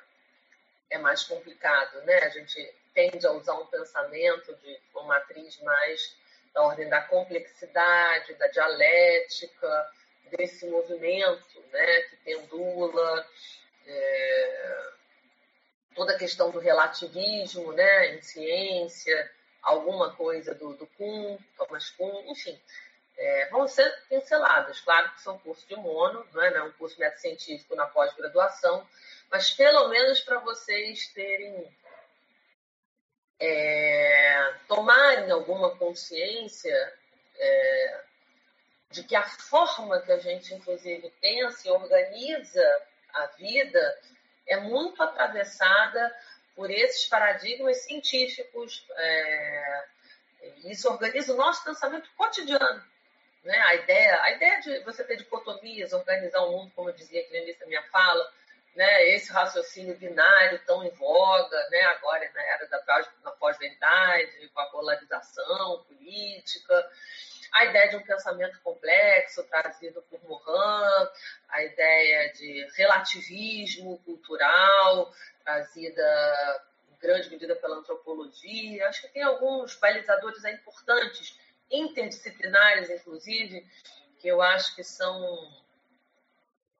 é, 0.90 0.98
mais 0.98 1.22
complicado. 1.22 2.00
Né? 2.02 2.18
A 2.18 2.28
gente 2.30 2.74
tende 2.94 3.26
a 3.26 3.32
usar 3.32 3.54
um 3.54 3.66
pensamento 3.66 4.54
de 4.56 4.80
uma 4.94 5.04
matriz 5.04 5.60
mais 5.60 6.16
da 6.52 6.62
ordem 6.62 6.88
da 6.88 7.02
complexidade, 7.02 8.34
da 8.34 8.48
dialética, 8.48 9.92
desse 10.36 10.66
movimento 10.66 11.60
né, 11.72 12.00
que 12.02 12.16
pendula. 12.16 13.26
É, 13.86 14.90
toda 15.94 16.14
a 16.14 16.18
questão 16.18 16.50
do 16.50 16.58
relativismo 16.58 17.72
né, 17.72 18.14
em 18.14 18.22
ciência, 18.22 19.30
alguma 19.62 20.14
coisa 20.14 20.54
do, 20.54 20.74
do 20.74 20.86
Kuhn, 20.86 21.38
Thomas 21.56 21.90
Kuhn, 21.90 22.30
enfim. 22.30 22.58
é, 23.16 23.48
vão 23.50 23.68
ser 23.68 23.90
pinceladas. 24.08 24.80
Claro 24.80 25.12
que 25.12 25.20
são 25.20 25.38
cursos 25.38 25.66
de 25.66 25.76
mono, 25.76 26.26
não 26.32 26.42
é, 26.42 26.50
não 26.50 26.58
é 26.58 26.62
um 26.64 26.72
curso 26.72 26.98
método 26.98 27.20
científico 27.20 27.76
na 27.76 27.86
pós-graduação, 27.86 28.86
mas 29.30 29.50
pelo 29.50 29.88
menos 29.88 30.20
para 30.20 30.38
vocês 30.38 31.08
terem 31.08 31.68
é, 33.38 34.54
tomarem 34.68 35.30
alguma 35.30 35.76
consciência 35.76 36.94
é, 37.38 38.00
de 38.90 39.02
que 39.04 39.14
a 39.14 39.22
forma 39.22 40.00
que 40.02 40.12
a 40.12 40.18
gente, 40.18 40.52
inclusive, 40.54 41.10
pensa 41.20 41.68
e 41.68 41.70
organiza 41.70 42.82
a 43.14 43.26
vida 43.26 44.00
é 44.46 44.56
muito 44.58 45.02
atravessada 45.02 46.14
por 46.60 46.70
esses 46.70 47.08
paradigmas 47.08 47.78
científicos. 47.78 48.84
É, 48.94 49.84
isso 50.66 50.90
organiza 50.90 51.32
o 51.32 51.36
nosso 51.36 51.64
pensamento 51.64 52.06
cotidiano. 52.18 52.84
Né? 53.42 53.58
A, 53.60 53.74
ideia, 53.76 54.22
a 54.22 54.30
ideia 54.32 54.60
de 54.60 54.78
você 54.80 55.02
ter 55.02 55.16
dicotomias, 55.16 55.94
organizar 55.94 56.40
o 56.42 56.50
mundo, 56.50 56.70
como 56.76 56.90
eu 56.90 56.94
dizia 56.94 57.22
aqui 57.22 57.30
no 57.30 57.44
início 57.44 57.60
da 57.60 57.66
minha 57.66 57.82
fala, 57.84 58.30
né? 58.76 59.08
esse 59.08 59.32
raciocínio 59.32 59.96
binário 59.96 60.60
tão 60.66 60.84
em 60.84 60.90
voga, 60.90 61.68
né? 61.70 61.80
agora 61.80 62.30
na 62.34 62.42
era 62.42 62.66
da 62.66 63.30
pós-verdade, 63.38 64.50
com 64.52 64.60
a 64.60 64.66
polarização 64.66 65.82
política, 65.84 66.90
a 67.52 67.64
ideia 67.64 67.88
de 67.88 67.96
um 67.96 68.02
pensamento 68.02 68.60
complexo 68.60 69.42
trazido 69.44 70.02
por 70.02 70.20
Morin, 70.28 71.08
a 71.48 71.64
ideia 71.64 72.32
de 72.34 72.68
relativismo 72.76 73.98
cultural 74.04 75.10
trazida 75.44 76.64
em 76.90 76.96
grande 77.00 77.30
medida 77.30 77.56
pela 77.56 77.76
antropologia. 77.76 78.88
Acho 78.88 79.02
que 79.02 79.08
tem 79.08 79.22
alguns 79.22 79.76
balizadores 79.76 80.44
importantes, 80.44 81.38
interdisciplinares, 81.70 82.90
inclusive, 82.90 83.66
que 84.18 84.28
eu 84.28 84.42
acho 84.42 84.74
que 84.74 84.84
são 84.84 85.50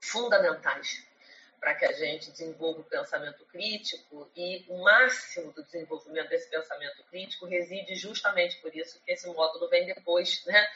fundamentais 0.00 1.06
para 1.60 1.74
que 1.74 1.84
a 1.84 1.92
gente 1.92 2.30
desenvolva 2.30 2.80
o 2.80 2.84
pensamento 2.84 3.44
crítico 3.44 4.30
e 4.34 4.64
o 4.68 4.82
máximo 4.82 5.52
do 5.52 5.62
desenvolvimento 5.62 6.30
desse 6.30 6.48
pensamento 6.48 7.04
crítico 7.04 7.44
reside 7.44 7.94
justamente 7.94 8.56
por 8.62 8.74
isso 8.74 8.98
que 9.04 9.12
esse 9.12 9.28
módulo 9.28 9.68
vem 9.68 9.84
depois, 9.84 10.42
né? 10.46 10.66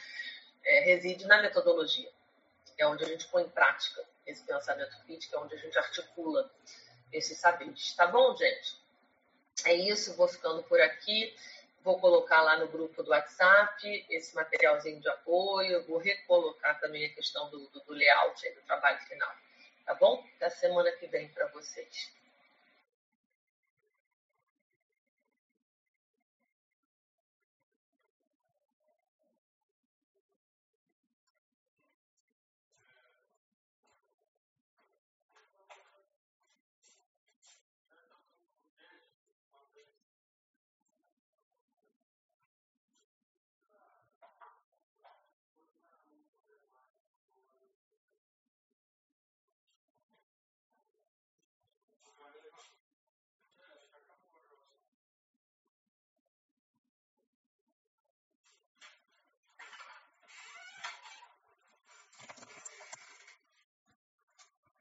É, 0.63 0.79
reside 0.81 1.25
na 1.25 1.41
metodologia, 1.41 2.09
é 2.77 2.87
onde 2.87 3.03
a 3.03 3.07
gente 3.07 3.27
põe 3.27 3.43
em 3.43 3.49
prática 3.49 4.03
esse 4.25 4.43
pensamento 4.43 4.97
crítico, 5.05 5.35
é 5.35 5.39
onde 5.39 5.55
a 5.55 5.57
gente 5.57 5.77
articula 5.77 6.51
esses 7.17 7.37
saberes. 7.37 7.93
Tá 7.93 8.07
bom, 8.07 8.35
gente? 8.35 8.77
É 9.65 9.73
isso, 9.73 10.15
vou 10.15 10.27
ficando 10.27 10.61
por 10.63 10.79
aqui. 10.81 11.35
Vou 11.83 11.99
colocar 11.99 12.41
lá 12.41 12.57
no 12.57 12.67
grupo 12.67 13.03
do 13.03 13.11
WhatsApp 13.11 14.05
esse 14.09 14.35
materialzinho 14.35 14.99
de 14.99 15.07
apoio, 15.07 15.85
vou 15.85 15.99
recolocar 15.99 16.79
também 16.79 17.05
a 17.05 17.13
questão 17.13 17.47
do, 17.51 17.59
do, 17.67 17.79
do 17.81 17.93
layout, 17.93 18.49
do 18.55 18.61
trabalho 18.63 18.99
final. 19.01 19.31
Tá 19.85 19.93
bom? 19.93 20.25
Até 20.35 20.49
semana 20.49 20.91
que 20.93 21.05
vem 21.05 21.27
para 21.27 21.45
vocês. 21.49 22.11